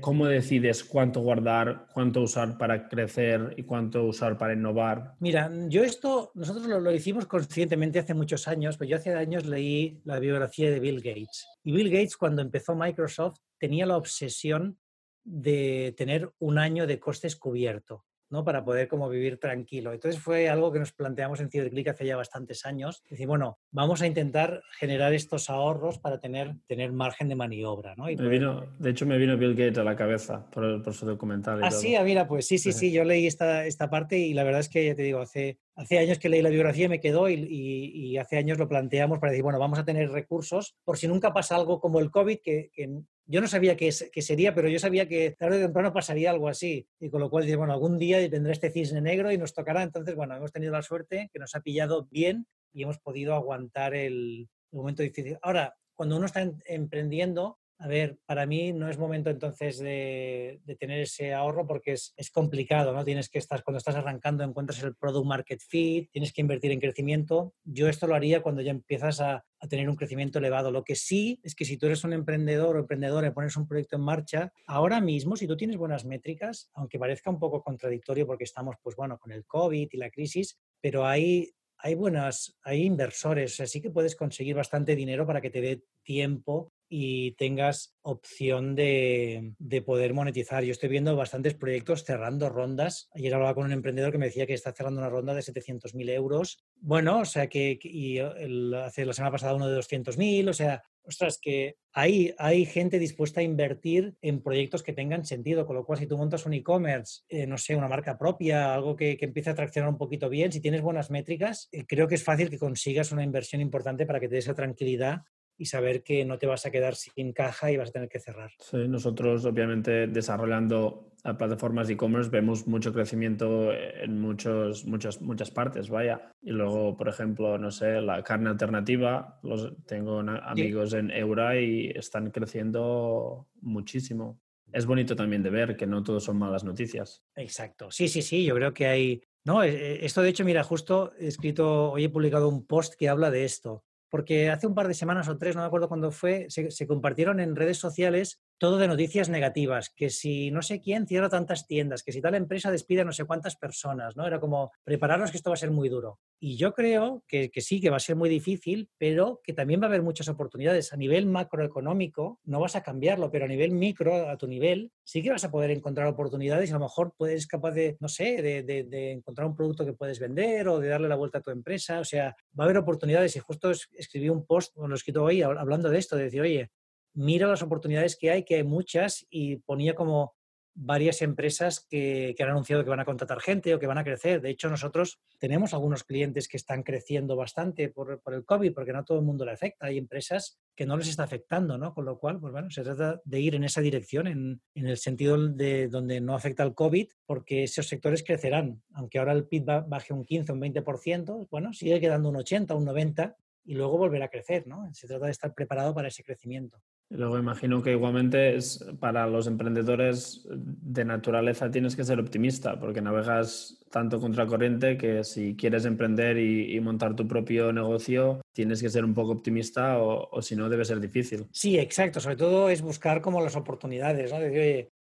cómo 0.00 0.26
decides 0.26 0.84
cuánto 0.84 1.20
guardar, 1.20 1.86
cuánto 1.92 2.22
usar 2.22 2.56
para 2.58 2.88
crecer 2.88 3.54
y 3.56 3.62
cuánto 3.64 4.04
usar 4.04 4.38
para 4.38 4.54
innovar? 4.54 5.14
Mira, 5.20 5.50
yo 5.68 5.82
esto, 5.82 6.30
nosotros 6.34 6.66
lo, 6.66 6.92
hicimos 6.92 7.26
conscientemente 7.26 7.98
hace 7.98 8.14
muchos 8.14 8.46
años, 8.48 8.76
pues 8.76 8.88
yo 8.88 8.96
hace 8.96 9.14
años 9.14 9.46
leí 9.46 10.00
la 10.04 10.18
biografía 10.18 10.70
de 10.70 10.80
Bill 10.80 11.00
Gates. 11.00 11.46
Y 11.64 11.72
Bill 11.72 11.90
Gates, 11.90 12.16
cuando 12.16 12.42
empezó 12.42 12.74
Microsoft, 12.74 13.38
tenía 13.58 13.86
la 13.86 13.96
obsesión 13.96 14.78
de 15.24 15.94
tener 15.96 16.32
un 16.38 16.58
año 16.58 16.86
de 16.86 16.98
costes 16.98 17.36
cubierto. 17.36 18.04
¿No? 18.30 18.44
Para 18.44 18.64
poder 18.64 18.88
como 18.88 19.08
vivir 19.08 19.38
tranquilo. 19.38 19.92
Entonces 19.92 20.20
fue 20.20 20.48
algo 20.48 20.72
que 20.72 20.78
nos 20.78 20.92
planteamos 20.92 21.40
en 21.40 21.50
CiberClick 21.50 21.88
hace 21.88 22.06
ya 22.06 22.16
bastantes 22.16 22.64
años. 22.64 23.02
Decir, 23.10 23.26
bueno, 23.26 23.58
vamos 23.70 24.00
a 24.02 24.06
intentar 24.06 24.62
generar 24.78 25.12
estos 25.12 25.50
ahorros 25.50 25.98
para 25.98 26.20
tener, 26.20 26.54
tener 26.66 26.92
margen 26.92 27.28
de 27.28 27.34
maniobra, 27.34 27.94
¿no? 27.96 28.08
Y 28.08 28.16
vino, 28.16 28.64
de 28.78 28.90
hecho, 28.90 29.06
me 29.06 29.18
vino 29.18 29.36
Bill 29.36 29.54
Gates 29.54 29.78
a 29.78 29.84
la 29.84 29.96
cabeza 29.96 30.46
por, 30.50 30.82
por 30.82 30.94
su 30.94 31.04
documental. 31.04 31.62
ah, 31.62 31.70
sí, 31.70 31.94
ah, 31.96 32.04
mira, 32.04 32.26
pues 32.26 32.46
sí, 32.46 32.58
sí, 32.58 32.72
sí, 32.72 32.92
yo 32.92 33.04
leí 33.04 33.26
esta, 33.26 33.66
esta 33.66 33.90
parte 33.90 34.18
y 34.18 34.32
la 34.32 34.44
verdad 34.44 34.60
es 34.60 34.68
que, 34.68 34.86
ya 34.86 34.94
te 34.94 35.02
digo, 35.02 35.20
hace, 35.20 35.58
hace 35.74 35.98
años 35.98 36.18
que 36.18 36.28
leí 36.28 36.42
la 36.42 36.50
biografía 36.50 36.86
y 36.86 36.88
me 36.88 37.00
quedó 37.00 37.28
y, 37.28 37.34
y, 37.34 38.16
hace 38.18 38.36
años 38.36 38.58
lo 38.58 38.68
planteamos 38.68 39.18
para 39.18 39.32
decir, 39.32 39.42
bueno, 39.42 39.58
vamos 39.58 39.78
a 39.78 39.84
tener 39.84 40.10
recursos 40.10 40.76
por 40.84 40.96
si 40.96 41.08
nunca 41.08 41.32
pasa 41.32 41.56
algo 41.56 41.80
como 41.80 42.00
el 42.00 42.10
COVID, 42.10 42.38
que, 42.42 42.70
que 42.72 42.88
yo 43.30 43.40
no 43.40 43.46
sabía 43.46 43.76
qué, 43.76 43.92
sería, 43.92 44.56
pero 44.56 44.68
yo 44.68 44.80
sabía 44.80 45.06
que 45.06 45.30
tarde 45.30 45.58
o 45.58 45.60
temprano 45.60 45.92
pasaría 45.92 46.32
algo 46.32 46.48
así. 46.48 46.88
Y 46.98 47.10
con 47.10 47.20
lo 47.20 47.30
cual, 47.30 47.46
bueno, 47.56 47.72
algún 47.72 47.96
día 47.96 48.28
tendrá 48.28 48.50
este 48.50 48.72
cisne 48.72 49.00
negro 49.00 49.30
y 49.30 49.38
nos 49.38 49.54
tocará. 49.54 49.84
Entonces, 49.84 50.16
bueno, 50.16 50.34
hemos 50.34 50.50
tenido 50.50 50.72
la 50.72 50.82
suerte 50.82 51.30
que 51.32 51.38
nos 51.38 51.54
ha 51.54 51.60
pillado 51.60 52.08
bien 52.10 52.48
y 52.72 52.82
hemos 52.82 52.98
podido 52.98 53.34
aguantar 53.34 53.94
el, 53.94 54.48
momento 54.72 55.04
difícil. 55.04 55.38
Ahora, 55.42 55.76
cuando 55.94 56.16
uno 56.16 56.26
está 56.26 56.50
emprendiendo, 56.66 57.60
a 57.78 57.86
ver, 57.86 58.18
para 58.26 58.46
mí 58.46 58.72
no 58.72 58.90
es 58.90 58.98
momento 58.98 59.30
entonces 59.30 59.78
de, 59.78 60.60
tener 60.80 61.00
ese 61.00 61.32
ahorro 61.32 61.68
porque 61.68 61.92
es, 61.92 62.30
complicado, 62.32 62.92
¿no? 62.92 63.04
Tienes 63.04 63.28
que 63.28 63.38
estar, 63.38 63.62
cuando 63.62 63.78
estás 63.78 63.94
arrancando, 63.94 64.42
encuentras 64.42 64.82
el 64.82 64.96
product 64.96 65.26
market 65.26 65.60
fit, 65.60 66.10
tienes 66.10 66.32
que 66.32 66.40
invertir 66.40 66.72
en 66.72 66.80
crecimiento. 66.80 67.54
Yo 67.62 67.88
esto 67.88 68.08
lo 68.08 68.16
haría 68.16 68.42
cuando 68.42 68.60
ya 68.60 68.72
empiezas 68.72 69.20
a, 69.20 69.44
tener 69.68 69.88
un 69.88 69.96
crecimiento 69.96 70.38
elevado. 70.38 70.70
Lo 70.70 70.84
que 70.84 70.96
sí 70.96 71.40
es 71.42 71.54
que 71.54 71.64
si 71.64 71.76
tú 71.76 71.86
eres 71.86 72.04
un 72.04 72.12
emprendedor 72.12 72.76
o 72.76 72.80
emprendedora 72.80 73.28
y 73.28 73.32
pones 73.32 73.56
un 73.56 73.66
proyecto 73.66 73.96
en 73.96 74.02
marcha, 74.02 74.52
ahora 74.66 75.00
mismo, 75.00 75.36
si 75.36 75.46
tú 75.46 75.56
tienes 75.56 75.76
buenas 75.76 76.04
métricas, 76.04 76.70
aunque 76.74 76.98
parezca 76.98 77.30
un 77.30 77.38
poco 77.38 77.62
contradictorio 77.62 78.26
porque 78.26 78.44
estamos, 78.44 78.76
pues 78.82 78.96
bueno, 78.96 79.18
con 79.18 79.32
el 79.32 79.44
COVID 79.44 79.88
y 79.90 79.96
la 79.96 80.10
crisis, 80.10 80.58
pero 80.80 81.06
hay 81.06 81.52
hay 81.82 81.94
buenas, 81.94 82.58
hay 82.62 82.84
inversores, 82.84 83.58
así 83.60 83.80
que 83.80 83.90
puedes 83.90 84.14
conseguir 84.14 84.54
bastante 84.54 84.94
dinero 84.94 85.26
para 85.26 85.40
que 85.40 85.48
te 85.48 85.62
dé 85.62 85.82
tiempo 86.02 86.74
y 86.92 87.32
tengas 87.36 87.94
opción 88.02 88.74
de, 88.74 89.54
poder 89.86 90.12
monetizar. 90.12 90.64
Yo 90.64 90.72
estoy 90.72 90.88
viendo 90.88 91.14
bastantes 91.14 91.54
proyectos 91.54 92.04
cerrando 92.04 92.48
rondas. 92.48 93.08
Ayer 93.14 93.32
hablaba 93.32 93.54
con 93.54 93.64
un 93.64 93.72
emprendedor 93.72 94.10
que 94.10 94.18
me 94.18 94.26
decía 94.26 94.46
que 94.46 94.54
está 94.54 94.72
cerrando 94.72 95.00
una 95.00 95.08
ronda 95.08 95.32
de 95.32 95.40
700.000 95.40 96.10
euros. 96.10 96.58
Bueno, 96.80 97.20
o 97.20 97.24
sea 97.24 97.46
que 97.46 97.78
y 97.80 98.18
hace 98.18 99.06
la 99.06 99.12
semana 99.12 99.30
pasada 99.30 99.54
uno 99.54 99.68
de 99.68 99.78
200.000, 99.78 100.48
o 100.48 100.52
sea, 100.52 100.82
ostras, 101.04 101.38
que 101.40 101.76
hay, 101.92 102.34
hay 102.38 102.66
gente 102.66 102.98
dispuesta 102.98 103.40
a 103.40 103.44
invertir 103.44 104.16
en 104.20 104.42
proyectos 104.42 104.82
que 104.82 104.92
tengan 104.92 105.24
sentido, 105.24 105.66
con 105.66 105.76
lo 105.76 105.84
cual 105.84 106.00
si 106.00 106.08
tú 106.08 106.16
montas 106.18 106.44
un 106.46 106.54
e-commerce, 106.54 107.22
eh, 107.28 107.46
no 107.46 107.56
sé, 107.56 107.76
una 107.76 107.88
marca 107.88 108.18
propia, 108.18 108.74
algo 108.74 108.96
que, 108.96 109.16
que, 109.16 109.26
empiece 109.26 109.50
a 109.50 109.54
traccionar 109.54 109.90
un 109.90 109.98
poquito 109.98 110.28
bien, 110.28 110.50
si 110.50 110.60
tienes 110.60 110.82
buenas 110.82 111.10
métricas, 111.10 111.68
eh, 111.70 111.84
creo 111.86 112.08
que 112.08 112.16
es 112.16 112.24
fácil 112.24 112.50
que 112.50 112.58
consigas 112.58 113.12
una 113.12 113.22
inversión 113.24 113.60
importante 113.60 114.06
para 114.06 114.18
que 114.18 114.28
te 114.28 114.34
dé 114.34 114.38
esa 114.40 114.54
tranquilidad 114.54 115.22
y 115.60 115.66
saber 115.66 116.02
que 116.02 116.24
no 116.24 116.38
te 116.38 116.46
vas 116.46 116.64
a 116.64 116.70
quedar 116.70 116.94
sin 116.94 117.34
caja 117.34 117.70
y 117.70 117.76
vas 117.76 117.90
a 117.90 117.92
tener 117.92 118.08
que 118.08 118.18
cerrar. 118.18 118.50
Sí, 118.58 118.88
nosotros 118.88 119.44
obviamente 119.44 120.06
desarrollando 120.06 121.12
plataformas 121.36 121.86
de 121.86 121.94
e-commerce 121.94 122.30
vemos 122.30 122.66
mucho 122.66 122.94
crecimiento 122.94 123.70
en 123.74 124.18
muchos, 124.18 124.86
muchas, 124.86 125.20
muchas 125.20 125.50
partes, 125.50 125.90
vaya. 125.90 126.32
Y 126.40 126.52
luego, 126.52 126.96
por 126.96 127.08
ejemplo, 127.08 127.58
no 127.58 127.70
sé, 127.70 128.00
la 128.00 128.22
carne 128.22 128.48
alternativa, 128.48 129.38
los, 129.42 129.70
tengo 129.84 130.20
amigos 130.20 130.94
en 130.94 131.10
Eura 131.10 131.60
y 131.60 131.90
están 131.94 132.30
creciendo 132.30 133.46
muchísimo. 133.60 134.40
Es 134.72 134.86
bonito 134.86 135.14
también 135.14 135.42
de 135.42 135.50
ver 135.50 135.76
que 135.76 135.86
no 135.86 136.02
todo 136.02 136.20
son 136.20 136.38
malas 136.38 136.64
noticias. 136.64 137.22
Exacto. 137.36 137.90
Sí, 137.90 138.08
sí, 138.08 138.22
sí, 138.22 138.46
yo 138.46 138.54
creo 138.54 138.72
que 138.72 138.86
hay... 138.86 139.22
No, 139.44 139.62
e, 139.62 139.68
e, 139.68 140.06
esto 140.06 140.22
de 140.22 140.30
hecho, 140.30 140.44
mira, 140.46 140.64
justo 140.64 141.12
he 141.18 141.26
escrito, 141.26 141.92
hoy 141.92 142.04
he 142.04 142.08
publicado 142.08 142.48
un 142.48 142.66
post 142.66 142.94
que 142.94 143.10
habla 143.10 143.30
de 143.30 143.44
esto 143.44 143.84
porque 144.10 144.50
hace 144.50 144.66
un 144.66 144.74
par 144.74 144.88
de 144.88 144.94
semanas 144.94 145.28
o 145.28 145.38
tres, 145.38 145.54
no 145.54 145.62
me 145.62 145.66
acuerdo 145.66 145.88
cuándo 145.88 146.10
fue, 146.10 146.46
se, 146.48 146.86
compartieron 146.86 147.40
en 147.40 147.56
redes 147.56 147.78
sociales 147.78 148.40
todo 148.60 148.76
de 148.76 148.88
noticias 148.88 149.30
negativas, 149.30 149.88
que 149.88 150.10
si 150.10 150.50
no 150.50 150.60
sé 150.60 150.82
quién 150.82 151.06
cierra 151.06 151.30
tantas 151.30 151.66
tiendas, 151.66 152.02
que 152.02 152.12
si 152.12 152.20
tal 152.20 152.34
empresa 152.34 152.70
despide 152.70 153.00
a 153.00 153.04
no 153.06 153.12
sé 153.12 153.24
cuántas 153.24 153.56
personas, 153.56 154.18
¿no? 154.18 154.26
Era 154.26 154.38
como 154.38 154.70
prepararnos 154.84 155.30
que 155.30 155.38
esto 155.38 155.48
va 155.48 155.54
a 155.54 155.56
ser 155.56 155.70
muy 155.70 155.88
duro. 155.88 156.20
Y 156.38 156.58
yo 156.58 156.74
creo 156.74 157.24
que, 157.26 157.50
sí, 157.56 157.80
que 157.80 157.88
va 157.88 157.96
a 157.96 158.00
ser 158.00 158.16
muy 158.16 158.28
difícil, 158.28 158.90
pero 158.98 159.40
que 159.42 159.54
también 159.54 159.80
va 159.80 159.86
a 159.86 159.88
haber 159.88 160.02
muchas 160.02 160.28
oportunidades. 160.28 160.92
A 160.92 160.98
nivel 160.98 161.24
macroeconómico 161.24 162.38
no 162.44 162.60
vas 162.60 162.76
a 162.76 162.82
cambiarlo, 162.82 163.30
pero 163.30 163.46
a 163.46 163.48
nivel 163.48 163.70
micro, 163.70 164.28
a 164.28 164.36
tu 164.36 164.46
nivel, 164.46 164.92
sí 165.04 165.22
que 165.22 165.30
vas 165.30 165.44
a 165.44 165.50
poder 165.50 165.70
encontrar 165.70 166.06
oportunidades 166.06 166.68
y 166.68 166.72
a 166.72 166.76
lo 166.76 166.84
mejor 166.84 167.14
puedes 167.16 167.46
capaz 167.46 167.70
de, 167.70 167.96
no 167.98 168.08
sé, 168.08 168.42
de, 168.42 169.12
encontrar 169.12 169.46
un 169.46 169.56
producto 169.56 169.86
que 169.86 169.94
puedes 169.94 170.20
vender 170.20 170.68
o 170.68 170.80
de 170.80 170.88
darle 170.88 171.08
la 171.08 171.16
vuelta 171.16 171.38
a 171.38 171.42
tu 171.42 171.50
empresa. 171.50 171.98
O 171.98 172.04
sea, 172.04 172.36
va 172.58 172.64
a 172.64 172.66
haber 172.66 172.76
oportunidades 172.76 173.34
y 173.36 173.38
justo 173.38 173.70
escribí 173.70 174.28
un 174.28 174.44
post, 174.44 174.76
lo 174.76 174.90
he 174.90 174.94
escrito 174.94 175.24
hoy, 175.24 175.40
hablando 175.40 175.88
de 175.88 175.98
esto, 175.98 176.16
de 176.16 176.24
decir, 176.24 176.42
oye, 176.42 176.70
mira 177.14 177.46
las 177.46 177.62
oportunidades 177.62 178.16
que 178.16 178.30
hay, 178.30 178.44
que 178.44 178.56
hay 178.56 178.64
muchas, 178.64 179.26
y 179.30 179.56
ponía 179.56 179.94
como 179.94 180.34
varias 180.74 181.20
empresas 181.22 181.86
que, 181.88 182.34
han 182.38 182.48
anunciado 182.48 182.84
que 182.84 182.90
van 182.90 183.00
a 183.00 183.04
contratar 183.04 183.40
gente 183.40 183.74
o 183.74 183.78
que 183.78 183.86
van 183.86 183.98
a 183.98 184.04
crecer. 184.04 184.40
De 184.40 184.50
hecho, 184.50 184.68
nosotros 184.68 185.20
tenemos 185.38 185.74
algunos 185.74 186.04
clientes 186.04 186.48
que 186.48 186.56
están 186.56 186.82
creciendo 186.82 187.36
bastante 187.36 187.88
por, 187.88 188.22
el 188.26 188.44
COVID, 188.44 188.72
porque 188.72 188.92
no 188.92 189.00
a 189.00 189.04
todo 189.04 189.18
el 189.18 189.24
mundo 189.24 189.44
le 189.44 189.52
afecta. 189.52 189.86
Hay 189.86 189.98
empresas 189.98 190.58
que 190.74 190.86
no 190.86 190.96
les 190.96 191.08
está 191.08 191.24
afectando, 191.24 191.76
¿no? 191.76 191.92
Con 191.92 192.04
lo 192.04 192.18
cual, 192.18 192.40
pues 192.40 192.52
bueno, 192.52 192.70
se 192.70 192.82
trata 192.82 193.20
de 193.24 193.40
ir 193.40 193.54
en 193.54 193.64
esa 193.64 193.80
dirección, 193.80 194.26
en, 194.26 194.62
en 194.74 194.86
el 194.86 194.96
sentido 194.96 195.36
de 195.48 195.88
donde 195.88 196.20
no 196.20 196.34
afecta 196.34 196.62
el 196.62 196.74
COVID, 196.74 197.08
porque 197.26 197.64
esos 197.64 197.86
sectores 197.86 198.22
crecerán. 198.22 198.82
Aunque 198.94 199.18
ahora 199.18 199.32
el 199.32 199.46
PIB 199.46 199.86
baje 199.86 200.14
un 200.14 200.24
15, 200.24 200.52
un 200.52 200.60
20%, 200.60 201.48
bueno, 201.50 201.72
sigue 201.72 202.00
quedando 202.00 202.28
un 202.30 202.36
80, 202.36 202.74
un 202.74 202.84
90, 202.84 203.36
y 203.64 203.74
luego 203.74 203.98
volver 203.98 204.22
a 204.22 204.28
crecer, 204.28 204.66
¿no? 204.66 204.88
Se 204.94 205.06
trata 205.06 205.26
de 205.26 205.32
estar 205.32 205.52
preparado 205.52 205.94
para 205.94 206.08
ese 206.08 206.24
crecimiento. 206.24 206.80
Luego 207.10 207.38
imagino 207.38 207.82
que 207.82 207.90
igualmente 207.90 208.54
es 208.54 208.84
para 209.00 209.26
los 209.26 209.48
emprendedores 209.48 210.46
de 210.48 211.04
naturaleza 211.04 211.70
tienes 211.70 211.96
que 211.96 212.04
ser 212.04 212.20
optimista, 212.20 212.78
porque 212.78 213.02
navegas 213.02 213.84
tanto 213.90 214.20
contra 214.20 214.46
corriente 214.46 214.96
que 214.96 215.24
si 215.24 215.56
quieres 215.56 215.84
emprender 215.84 216.38
y, 216.38 216.78
montar 216.80 217.16
tu 217.16 217.26
propio 217.26 217.72
negocio, 217.72 218.40
tienes 218.52 218.80
que 218.80 218.88
ser 218.88 219.04
un 219.04 219.12
poco 219.12 219.32
optimista 219.32 219.98
o, 220.00 220.40
si 220.40 220.54
no 220.54 220.68
debe 220.68 220.84
ser 220.84 221.00
difícil. 221.00 221.46
Sí, 221.50 221.78
exacto. 221.78 222.20
Sobre 222.20 222.36
todo 222.36 222.70
es 222.70 222.80
buscar 222.80 223.20
como 223.20 223.42
las 223.42 223.56
oportunidades, 223.56 224.32
¿no? 224.32 224.38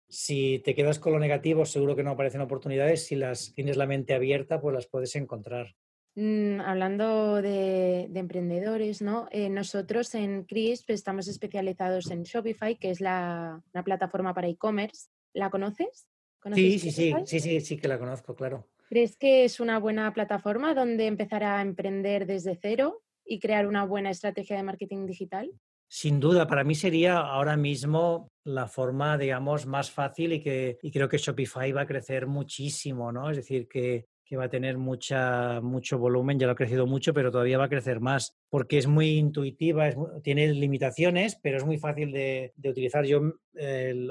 si 0.08 0.60
te 0.64 0.74
quedas 0.74 1.00
con 1.00 1.14
lo 1.14 1.18
negativo, 1.18 1.64
seguro 1.64 1.96
que 1.96 2.04
no 2.04 2.12
aparecen 2.12 2.40
oportunidades. 2.40 3.06
Si 3.06 3.16
las 3.16 3.52
tienes 3.54 3.76
la 3.76 3.86
mente 3.86 4.14
abierta, 4.14 4.60
pues 4.60 4.74
las 4.74 4.86
puedes 4.86 5.16
encontrar. 5.16 5.74
Mm, 6.18 6.62
hablando 6.62 7.42
de, 7.42 8.08
emprendedores, 8.14 9.02
¿no? 9.02 9.28
Eh, 9.30 9.50
nosotros 9.50 10.14
en 10.14 10.44
CRISP 10.44 10.90
estamos 10.90 11.28
especializados 11.28 12.10
en 12.10 12.22
Shopify, 12.22 12.76
que 12.76 12.90
es 12.90 13.02
la, 13.02 13.62
una 13.74 13.84
plataforma 13.84 14.32
para 14.32 14.48
e-commerce. 14.48 15.08
¿La 15.34 15.50
conoces? 15.50 16.08
Sí, 16.54 16.78
sí, 16.78 16.90
sí, 16.90 17.14
sí, 17.26 17.40
sí, 17.40 17.60
sí 17.60 17.76
que 17.76 17.88
la 17.88 17.98
conozco, 17.98 18.34
claro. 18.34 18.66
¿Crees 18.88 19.18
que 19.18 19.44
es 19.44 19.60
una 19.60 19.78
buena 19.78 20.14
plataforma 20.14 20.74
donde 20.74 21.06
empezar 21.06 21.44
a 21.44 21.60
emprender 21.60 22.24
desde 22.24 22.56
cero 22.56 23.02
y 23.22 23.38
crear 23.38 23.66
una 23.66 23.84
buena 23.84 24.08
estrategia 24.08 24.56
de 24.56 24.62
marketing 24.62 25.06
digital? 25.06 25.50
Sin 25.88 26.18
duda, 26.18 26.46
para 26.46 26.64
mí 26.64 26.74
sería 26.74 27.18
ahora 27.18 27.58
mismo 27.58 28.32
la 28.44 28.68
forma, 28.68 29.18
digamos, 29.18 29.66
más 29.66 29.90
fácil 29.90 30.32
y 30.32 30.40
que 30.40 30.78
y 30.80 30.90
creo 30.90 31.08
que 31.08 31.18
Shopify 31.18 31.72
va 31.72 31.82
a 31.82 31.86
crecer 31.86 32.26
muchísimo, 32.26 33.12
¿no? 33.12 33.30
Es 33.30 33.36
decir, 33.36 33.68
que 33.68 34.06
que 34.26 34.36
va 34.36 34.44
a 34.44 34.50
tener 34.50 34.76
mucha, 34.76 35.60
mucho 35.60 35.98
volumen, 35.98 36.38
ya 36.38 36.46
lo 36.46 36.52
ha 36.52 36.56
crecido 36.56 36.86
mucho, 36.86 37.14
pero 37.14 37.30
todavía 37.30 37.58
va 37.58 37.64
a 37.64 37.68
crecer 37.68 38.00
más, 38.00 38.36
porque 38.50 38.76
es 38.76 38.88
muy 38.88 39.18
intuitiva, 39.18 39.90
tiene 40.22 40.52
limitaciones, 40.52 41.38
pero 41.40 41.58
es 41.58 41.64
muy 41.64 41.78
fácil 41.78 42.12
de, 42.12 42.52
utilizar. 42.64 43.04
Yo 43.04 43.20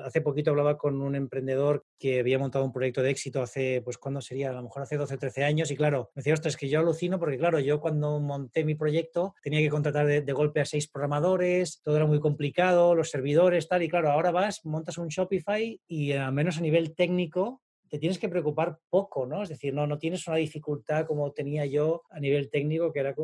hace 0.04 0.22
poquito 0.22 0.52
hablaba 0.52 0.78
con 0.78 1.02
un 1.02 1.16
emprendedor 1.16 1.86
que 2.00 2.22
había 2.22 2.40
montado 2.40 2.64
un 2.64 2.72
proyecto 2.72 3.04
de 3.04 3.12
éxito 3.12 3.42
hace, 3.42 3.82
pues, 3.84 3.98
¿cuándo 3.98 4.22
sería? 4.22 4.52
A 4.52 4.54
lo 4.54 4.64
mejor 4.64 4.84
hace 4.84 4.98
12 4.98 5.16
o 5.16 5.18
13 5.18 5.44
años, 5.44 5.70
y 5.70 5.76
claro, 5.76 6.12
me 6.16 6.22
decía, 6.22 6.34
ostras, 6.34 6.56
que 6.56 6.70
yo 6.70 6.80
alucino, 6.80 7.20
porque 7.20 7.38
claro, 7.38 7.60
yo 7.60 7.82
cuando 7.82 8.20
monté 8.22 8.64
mi 8.64 8.76
proyecto 8.76 9.36
tenía 9.44 9.60
que 9.60 9.70
contratar 9.70 10.08
de, 10.08 10.22
de 10.22 10.34
golpe 10.34 10.62
a 10.62 10.66
seis 10.66 10.88
programadores, 10.88 11.82
todo 11.84 11.98
era 11.98 12.06
muy 12.06 12.22
complicado, 12.22 12.96
los 12.96 13.10
servidores, 13.10 13.68
tal, 13.68 13.84
y 13.84 13.90
claro, 13.90 14.12
ahora 14.12 14.32
vas, 14.32 14.66
montas 14.66 14.98
un 14.98 15.10
Shopify 15.10 15.80
y 15.88 16.14
al 16.14 16.32
menos 16.32 16.58
a 16.58 16.62
nivel 16.62 16.96
técnico 16.96 17.62
te 17.90 18.00
tienes 18.00 18.20
que 18.20 18.30
preocupar 18.30 18.80
poco, 18.90 19.26
¿no? 19.26 19.44
Es 19.44 19.50
decir, 19.50 19.74
no, 19.74 19.88
no 19.88 19.98
tienes 19.98 20.28
una 20.28 20.38
dificultad 20.38 21.06
como 21.06 21.32
tenía 21.32 21.66
yo 21.66 22.04
a 22.10 22.20
nivel 22.20 22.50
técnico, 22.50 22.92
que 22.92 23.00
era 23.00 23.16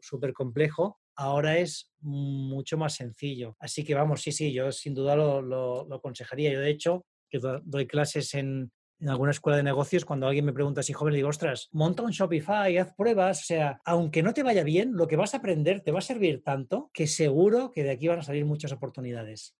súper 0.00 0.32
complejo. 0.32 1.00
Ahora 1.16 1.58
es 1.58 1.92
mucho 2.00 2.76
más 2.76 2.94
sencillo. 2.94 3.56
Así 3.58 3.84
que 3.84 3.94
vamos, 3.94 4.22
sí, 4.22 4.32
sí, 4.32 4.52
yo 4.52 4.72
sin 4.72 4.94
duda 4.94 5.16
lo, 5.16 5.42
lo, 5.42 5.94
aconsejaría. 5.94 6.52
Yo, 6.52 6.60
de 6.60 6.70
hecho, 6.70 7.06
que 7.28 7.38
doy 7.64 7.86
clases 7.86 8.34
en, 8.34 8.72
en 9.00 9.08
alguna 9.08 9.30
escuela 9.30 9.56
de 9.56 9.62
negocios, 9.62 10.04
cuando 10.04 10.26
alguien 10.26 10.44
me 10.44 10.52
pregunta 10.52 10.80
así 10.80 10.92
joven, 10.92 11.12
le 11.12 11.18
digo, 11.18 11.28
ostras, 11.28 11.68
monta 11.72 12.02
un 12.02 12.10
Shopify, 12.10 12.78
haz 12.78 12.94
pruebas, 12.94 13.42
o 13.42 13.44
sea, 13.44 13.80
aunque 13.84 14.22
no 14.22 14.32
te 14.32 14.42
vaya 14.42 14.64
bien, 14.64 14.92
lo 14.94 15.06
que 15.06 15.16
vas 15.16 15.34
a 15.34 15.38
aprender 15.38 15.80
te 15.80 15.92
va 15.92 15.98
a 15.98 16.02
servir 16.02 16.42
tanto 16.42 16.90
que 16.92 17.06
seguro 17.06 17.70
que 17.70 17.82
de 17.82 17.90
aquí 17.90 18.08
van 18.08 18.20
a 18.20 18.22
salir 18.22 18.44
muchas 18.44 18.72
oportunidades. 18.72 19.56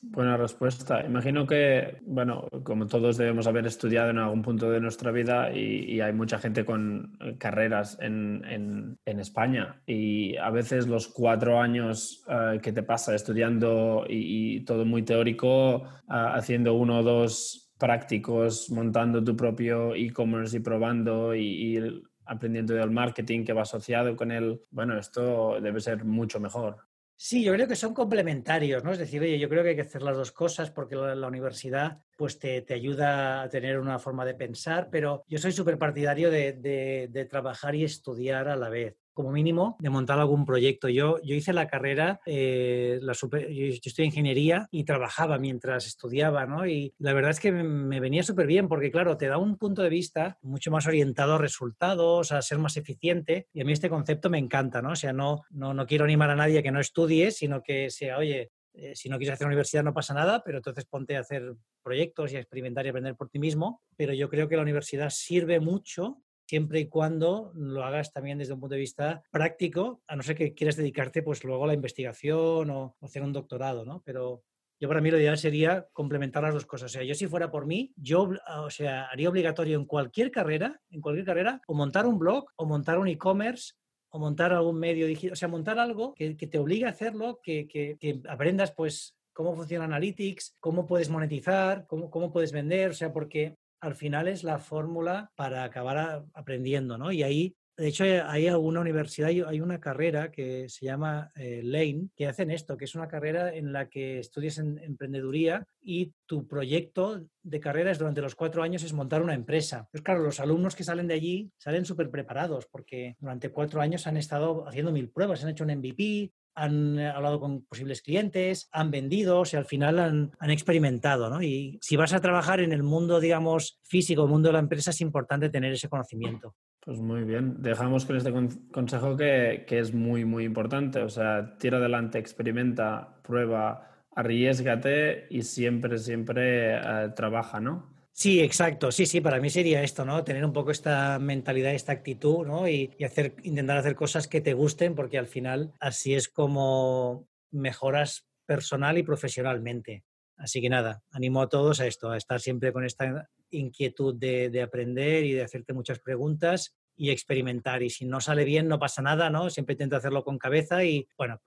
Buena 0.00 0.36
respuesta. 0.36 1.04
Imagino 1.04 1.44
que, 1.44 1.98
bueno, 2.02 2.46
como 2.62 2.86
todos 2.86 3.16
debemos 3.16 3.48
haber 3.48 3.66
estudiado 3.66 4.10
en 4.10 4.18
algún 4.18 4.42
punto 4.42 4.70
de 4.70 4.80
nuestra 4.80 5.10
vida 5.10 5.50
y, 5.52 6.00
hay 6.00 6.12
mucha 6.12 6.38
gente 6.38 6.64
con 6.64 7.18
carreras 7.38 7.98
en, 8.00 8.96
España 9.04 9.82
y 9.86 10.36
a 10.36 10.50
veces 10.50 10.86
los 10.86 11.08
cuatro 11.08 11.60
años 11.60 12.24
eh, 12.28 12.60
que 12.62 12.72
te 12.72 12.84
pasa 12.84 13.14
estudiando 13.14 14.04
y, 14.08 14.64
todo 14.64 14.84
muy 14.84 15.02
teórico, 15.02 15.82
eh, 15.82 15.82
haciendo 16.08 16.74
uno 16.74 17.00
o 17.00 17.02
dos 17.02 17.72
prácticos, 17.76 18.70
montando 18.70 19.22
tu 19.24 19.36
propio 19.36 19.94
e-commerce 19.96 20.58
y 20.58 20.60
probando 20.60 21.34
y, 21.34 21.76
y 21.76 22.02
aprendiendo 22.24 22.74
del 22.74 22.92
marketing 22.92 23.44
que 23.44 23.52
va 23.52 23.62
asociado 23.62 24.14
con 24.14 24.30
él, 24.30 24.60
bueno, 24.70 24.96
esto 24.96 25.60
debe 25.60 25.80
ser 25.80 26.04
mucho 26.04 26.38
mejor. 26.38 26.88
Sí, 27.20 27.42
yo 27.42 27.52
creo 27.52 27.66
que 27.66 27.74
son 27.74 27.94
complementarios, 27.94 28.84
¿no? 28.84 28.92
Es 28.92 28.98
decir, 29.00 29.20
oye, 29.20 29.40
yo 29.40 29.48
creo 29.48 29.64
que 29.64 29.70
hay 29.70 29.74
que 29.74 29.82
hacer 29.82 30.02
las 30.02 30.16
dos 30.16 30.30
cosas 30.30 30.70
porque 30.70 30.94
la, 30.94 31.26
universidad 31.26 31.98
pues 32.16 32.38
te, 32.38 32.64
ayuda 32.72 33.42
a 33.42 33.48
tener 33.48 33.80
una 33.80 33.98
forma 33.98 34.24
de 34.24 34.34
pensar, 34.34 34.88
pero 34.88 35.24
yo 35.26 35.38
soy 35.38 35.50
súper 35.50 35.78
partidario 35.78 36.30
de, 36.30 37.26
trabajar 37.28 37.74
y 37.74 37.82
estudiar 37.82 38.46
a 38.46 38.54
la 38.54 38.68
vez 38.68 38.96
como 39.18 39.32
mínimo, 39.32 39.76
de 39.80 39.90
montar 39.90 40.20
algún 40.20 40.44
proyecto. 40.44 40.88
Yo, 40.88 41.20
yo 41.24 41.34
hice 41.34 41.52
la 41.52 41.66
carrera, 41.66 42.20
eh, 42.24 43.00
la 43.02 43.14
super, 43.14 43.48
yo, 43.50 43.64
en 43.66 44.04
ingeniería 44.04 44.68
y 44.70 44.84
trabajaba 44.84 45.38
mientras 45.38 45.88
estudiaba, 45.88 46.46
¿no? 46.46 46.68
Y 46.68 46.94
la 46.98 47.14
verdad 47.14 47.32
es 47.32 47.40
que 47.40 47.50
me, 47.50 47.98
venía 47.98 48.22
súper 48.22 48.46
bien 48.46 48.68
porque, 48.68 48.92
claro, 48.92 49.16
te 49.16 49.26
da 49.26 49.36
un 49.36 49.56
punto 49.56 49.82
de 49.82 49.88
vista 49.88 50.38
mucho 50.40 50.70
más 50.70 50.86
orientado 50.86 51.34
a 51.34 51.38
resultados, 51.38 52.30
a 52.30 52.40
ser 52.42 52.58
más 52.58 52.76
eficiente. 52.76 53.48
Y 53.52 53.60
a 53.60 53.64
mí 53.64 53.72
este 53.72 53.90
concepto 53.90 54.30
me 54.30 54.38
encanta, 54.38 54.82
¿no? 54.82 54.92
O 54.92 54.96
sea, 54.96 55.12
no, 55.12 55.42
no, 55.50 55.74
no 55.74 55.84
quiero 55.84 56.04
animar 56.04 56.30
a 56.30 56.36
nadie 56.36 56.60
a 56.60 56.62
que 56.62 56.70
no 56.70 56.78
estudie, 56.78 57.32
sino 57.32 57.60
que 57.60 57.90
sea, 57.90 58.18
oye, 58.18 58.52
eh, 58.72 58.94
si 58.94 59.08
no 59.08 59.18
quieres 59.18 59.34
hacer 59.34 59.48
universidad 59.48 59.82
no 59.82 59.94
pasa 59.94 60.14
nada, 60.14 60.44
pero 60.44 60.58
entonces 60.58 60.84
ponte 60.84 61.16
a 61.16 61.20
hacer 61.22 61.56
proyectos 61.82 62.32
y 62.32 62.36
a 62.36 62.40
experimentar 62.40 62.86
y 62.86 62.90
aprender 62.90 63.16
por 63.16 63.30
ti 63.30 63.40
mismo. 63.40 63.82
Pero 63.96 64.12
yo 64.12 64.28
creo 64.28 64.48
que 64.48 64.54
la 64.54 64.62
universidad 64.62 65.10
sirve 65.10 65.58
mucho 65.58 66.22
siempre 66.48 66.80
y 66.80 66.88
cuando 66.88 67.52
lo 67.54 67.84
hagas 67.84 68.12
también 68.12 68.38
desde 68.38 68.54
un 68.54 68.60
punto 68.60 68.74
de 68.74 68.80
vista 68.80 69.22
práctico, 69.30 70.02
a 70.06 70.16
no 70.16 70.22
ser 70.22 70.34
que 70.34 70.54
quieras 70.54 70.76
dedicarte 70.76 71.22
pues 71.22 71.44
luego 71.44 71.64
a 71.64 71.66
la 71.66 71.74
investigación 71.74 72.70
o 72.70 72.96
hacer 73.02 73.22
un 73.22 73.34
doctorado, 73.34 73.84
¿no? 73.84 74.02
Pero 74.04 74.42
yo 74.80 74.88
para 74.88 75.02
mí 75.02 75.10
lo 75.10 75.18
ideal 75.18 75.36
sería 75.36 75.86
complementar 75.92 76.42
las 76.42 76.54
dos 76.54 76.64
cosas. 76.64 76.90
O 76.90 76.94
sea, 76.94 77.02
yo 77.02 77.14
si 77.14 77.26
fuera 77.26 77.50
por 77.50 77.66
mí, 77.66 77.92
yo 77.96 78.30
o 78.60 78.70
sea, 78.70 79.06
haría 79.06 79.28
obligatorio 79.28 79.76
en 79.76 79.84
cualquier 79.84 80.30
carrera, 80.30 80.80
en 80.90 81.02
cualquier 81.02 81.26
carrera, 81.26 81.60
o 81.66 81.74
montar 81.74 82.06
un 82.06 82.18
blog, 82.18 82.46
o 82.56 82.64
montar 82.64 82.98
un 82.98 83.08
e-commerce, 83.08 83.74
o 84.10 84.18
montar 84.18 84.52
algún 84.52 84.78
medio 84.78 85.06
digital, 85.06 85.32
o 85.32 85.36
sea, 85.36 85.48
montar 85.48 85.78
algo 85.78 86.14
que, 86.14 86.34
te 86.34 86.58
obligue 86.58 86.86
a 86.86 86.90
hacerlo, 86.90 87.40
que, 87.42 87.68
que, 87.68 87.98
que, 88.00 88.22
aprendas 88.26 88.72
pues 88.72 89.16
cómo 89.34 89.54
funciona 89.54 89.84
Analytics, 89.84 90.56
cómo 90.60 90.86
puedes 90.86 91.10
monetizar, 91.10 91.86
cómo, 91.86 92.10
cómo 92.10 92.32
puedes 92.32 92.52
vender, 92.52 92.90
o 92.90 92.94
sea, 92.94 93.12
porque 93.12 93.56
al 93.80 93.94
final 93.94 94.28
es 94.28 94.44
la 94.44 94.58
fórmula 94.58 95.30
para 95.34 95.64
acabar 95.64 96.24
aprendiendo, 96.34 96.98
¿no? 96.98 97.12
Y 97.12 97.22
ahí, 97.22 97.56
de 97.76 97.88
hecho, 97.88 98.04
hay 98.04 98.48
alguna 98.48 98.80
universidad, 98.80 99.28
hay 99.28 99.60
una 99.60 99.80
carrera 99.80 100.32
que 100.32 100.68
se 100.68 100.86
llama 100.86 101.30
eh, 101.36 101.60
Lane, 101.62 102.08
que 102.16 102.26
hacen 102.26 102.50
esto, 102.50 102.76
que 102.76 102.86
es 102.86 102.94
una 102.94 103.06
carrera 103.06 103.54
en 103.54 103.72
la 103.72 103.88
que 103.88 104.18
estudias 104.18 104.58
en 104.58 104.78
emprendeduría 104.78 105.64
y 105.80 106.12
tu 106.26 106.46
proyecto 106.48 107.24
de 107.42 107.60
carrera 107.60 107.92
es 107.92 107.98
durante 107.98 108.20
los 108.20 108.34
cuatro 108.34 108.62
años 108.62 108.82
es 108.82 108.92
montar 108.92 109.22
una 109.22 109.34
empresa. 109.34 109.88
Pues 109.92 110.02
claro, 110.02 110.22
los 110.22 110.40
alumnos 110.40 110.74
que 110.74 110.84
salen 110.84 111.06
de 111.06 111.14
allí 111.14 111.50
salen 111.56 111.84
súper 111.84 112.10
preparados 112.10 112.66
porque 112.66 113.16
durante 113.20 113.50
cuatro 113.50 113.80
años 113.80 114.06
han 114.06 114.16
estado 114.16 114.66
haciendo 114.66 114.90
mil 114.90 115.08
pruebas, 115.08 115.44
han 115.44 115.50
hecho 115.50 115.64
un 115.64 115.70
MVP, 115.70 116.32
han 116.58 116.98
eh, 116.98 117.08
hablado 117.08 117.40
con 117.40 117.62
posibles 117.62 118.02
clientes, 118.02 118.68
han 118.72 118.90
vendido, 118.90 119.40
o 119.40 119.44
sea, 119.44 119.60
al 119.60 119.66
final 119.66 119.98
han, 119.98 120.50
experimentado, 120.50 121.30
¿no? 121.30 121.42
Y 121.42 121.78
si 121.80 121.96
vas 121.96 122.12
a 122.12 122.20
trabajar 122.20 122.60
en 122.60 122.72
el 122.72 122.82
mundo, 122.82 123.20
digamos, 123.20 123.80
físico, 123.84 124.24
el 124.24 124.30
mundo 124.30 124.48
de 124.48 124.54
la 124.54 124.58
empresa, 124.58 124.90
es 124.90 125.00
importante 125.00 125.48
tener 125.48 125.72
ese 125.72 125.88
conocimiento. 125.88 126.54
Pues 126.80 127.00
muy 127.00 127.22
bien, 127.22 127.62
dejamos 127.62 128.04
con 128.06 128.16
este 128.16 128.32
consejo 128.72 129.16
que, 129.16 129.64
que 129.66 129.78
es 129.78 129.92
muy, 129.92 130.24
muy 130.24 130.44
importante, 130.44 131.00
o 131.00 131.08
sea, 131.08 131.56
tira 131.58 131.78
adelante, 131.78 132.18
experimenta, 132.18 133.20
prueba, 133.22 133.88
arriesgate 134.16 135.26
y 135.30 135.42
siempre, 135.42 135.98
siempre 135.98 136.76
eh, 136.76 137.12
trabaja, 137.14 137.60
¿no? 137.60 137.97
Sí, 138.18 138.40
exacto. 138.40 138.90
Sí, 138.90 139.06
sí, 139.06 139.20
para 139.20 139.38
mí 139.38 139.48
sería 139.48 139.80
esto, 139.84 140.04
¿no? 140.04 140.24
Tener 140.24 140.44
un 140.44 140.52
poco 140.52 140.72
esta 140.72 141.20
mentalidad, 141.20 141.72
esta 141.72 141.92
actitud, 141.92 142.44
¿no? 142.44 142.68
Y, 142.68 142.90
hacer, 143.04 143.36
intentar 143.44 143.76
hacer 143.78 143.94
cosas 143.94 144.26
que 144.26 144.40
te 144.40 144.54
gusten, 144.54 144.96
porque 144.96 145.18
al 145.18 145.28
final 145.28 145.72
así 145.78 146.14
es 146.16 146.28
como 146.28 147.28
mejoras 147.52 148.26
personal 148.44 148.98
y 148.98 149.04
profesionalmente. 149.04 150.02
Así 150.36 150.60
que 150.60 150.68
nada, 150.68 151.00
animo 151.12 151.42
a 151.42 151.48
todos 151.48 151.78
a 151.78 151.86
esto, 151.86 152.10
a 152.10 152.16
estar 152.16 152.40
siempre 152.40 152.72
con 152.72 152.84
esta 152.84 153.28
inquietud 153.50 154.16
de, 154.16 154.62
aprender 154.62 155.22
y 155.22 155.34
de 155.34 155.44
hacerte 155.44 155.72
muchas 155.72 156.00
preguntas 156.00 156.74
y 156.96 157.10
experimentar. 157.10 157.84
Y 157.84 157.90
si 157.90 158.04
no 158.04 158.20
sale 158.20 158.44
bien, 158.44 158.66
no 158.66 158.80
pasa 158.80 159.00
nada, 159.00 159.30
¿no? 159.30 159.48
Siempre 159.48 159.74
intento 159.74 159.94
hacerlo 159.94 160.24
con 160.24 160.38
cabeza 160.38 160.82
y, 160.82 161.06
bueno, 161.16 161.40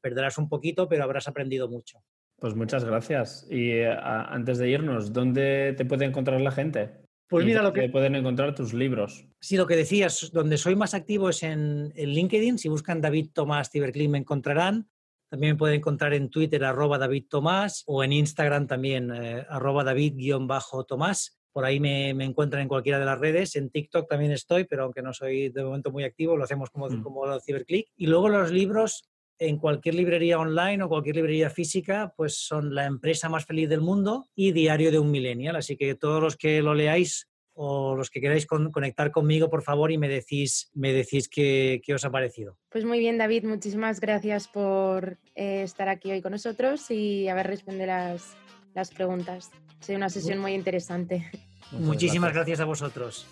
perderás 0.00 0.38
un 0.38 0.48
poquito, 0.48 0.88
pero 0.88 1.04
habrás 1.04 1.28
aprendido 1.28 1.68
mucho. 1.68 2.02
Pues 2.38 2.54
muchas 2.54 2.84
gracias. 2.84 3.46
Y 3.50 3.70
eh, 3.70 3.96
antes 3.98 4.58
de 4.58 4.68
irnos, 4.68 5.12
¿dónde 5.12 5.74
te 5.76 5.84
puede 5.84 6.04
encontrar 6.04 6.40
la 6.40 6.50
gente? 6.50 7.04
Pues 7.28 7.46
mira 7.46 7.62
lo 7.62 7.72
que 7.72 7.88
pueden 7.88 8.14
encontrar 8.14 8.54
tus 8.54 8.74
libros. 8.74 9.26
Sí, 9.40 9.56
lo 9.56 9.66
que 9.66 9.76
decías, 9.76 10.30
donde 10.32 10.58
soy 10.58 10.76
más 10.76 10.94
activo 10.94 11.30
es 11.30 11.42
en, 11.42 11.92
LinkedIn. 11.96 12.58
Si 12.58 12.68
buscan 12.68 13.00
David 13.00 13.30
Tomás 13.32 13.70
Ciberclip 13.70 14.10
me 14.10 14.18
encontrarán. 14.18 14.88
También 15.30 15.54
me 15.54 15.58
pueden 15.58 15.76
encontrar 15.76 16.14
en 16.14 16.30
Twitter 16.30 16.64
arroba 16.64 16.98
David 16.98 17.24
Tomás 17.28 17.82
o 17.86 18.04
en 18.04 18.12
Instagram 18.12 18.66
también 18.66 19.10
eh, 19.12 19.44
arroba 19.48 19.82
David-Tomás. 19.82 21.40
Por 21.50 21.64
ahí 21.64 21.80
me, 21.80 22.10
encuentran 22.10 22.62
en 22.62 22.68
cualquiera 22.68 22.98
de 22.98 23.04
las 23.04 23.18
redes. 23.18 23.56
En 23.56 23.70
TikTok 23.70 24.08
también 24.08 24.32
estoy, 24.32 24.64
pero 24.64 24.84
aunque 24.84 25.02
no 25.02 25.12
soy 25.12 25.48
de 25.48 25.64
momento 25.64 25.90
muy 25.90 26.04
activo, 26.04 26.36
lo 26.36 26.44
hacemos 26.44 26.70
como, 26.70 26.88
mm. 26.88 27.02
como 27.02 27.40
Ciberclick. 27.40 27.88
Y 27.96 28.06
luego 28.06 28.28
los 28.28 28.50
libros, 28.50 29.08
en 29.38 29.58
cualquier 29.58 29.94
librería 29.94 30.38
online 30.38 30.82
o 30.82 30.88
cualquier 30.88 31.16
librería 31.16 31.50
física, 31.50 32.12
pues 32.16 32.36
son 32.38 32.74
la 32.74 32.86
empresa 32.86 33.28
más 33.28 33.44
feliz 33.44 33.68
del 33.68 33.80
mundo 33.80 34.26
y 34.34 34.52
Diario 34.52 34.90
de 34.90 34.98
un 34.98 35.10
Millennial. 35.10 35.56
Así 35.56 35.76
que 35.76 35.94
todos 35.94 36.22
los 36.22 36.36
que 36.36 36.62
lo 36.62 36.74
leáis 36.74 37.28
o 37.54 37.94
los 37.94 38.10
que 38.10 38.20
queráis 38.20 38.46
conectar 38.46 39.12
conmigo, 39.12 39.48
por 39.48 39.62
favor, 39.62 39.92
y 39.92 39.98
me 39.98 40.08
decís, 40.08 40.70
me 40.74 40.92
decís 40.92 41.28
qué, 41.28 41.80
os 41.94 42.04
ha 42.04 42.10
parecido. 42.10 42.58
Pues 42.68 42.84
muy 42.84 42.98
bien, 42.98 43.16
David, 43.16 43.44
muchísimas 43.44 44.00
gracias 44.00 44.48
por 44.48 45.18
eh, 45.36 45.62
estar 45.62 45.88
aquí 45.88 46.10
hoy 46.10 46.20
con 46.20 46.32
nosotros 46.32 46.90
y 46.90 47.28
haber 47.28 47.46
respondido 47.46 47.86
las, 47.86 48.36
las 48.74 48.90
preguntas. 48.90 49.50
Ha 49.80 49.84
sido 49.84 49.98
una 49.98 50.08
sesión 50.08 50.38
muy 50.38 50.52
interesante. 50.52 51.30
Muchísimas 51.70 52.32
gracias 52.32 52.60
a 52.60 52.64
vosotros. 52.64 53.26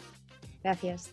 Gracias. 0.62 1.12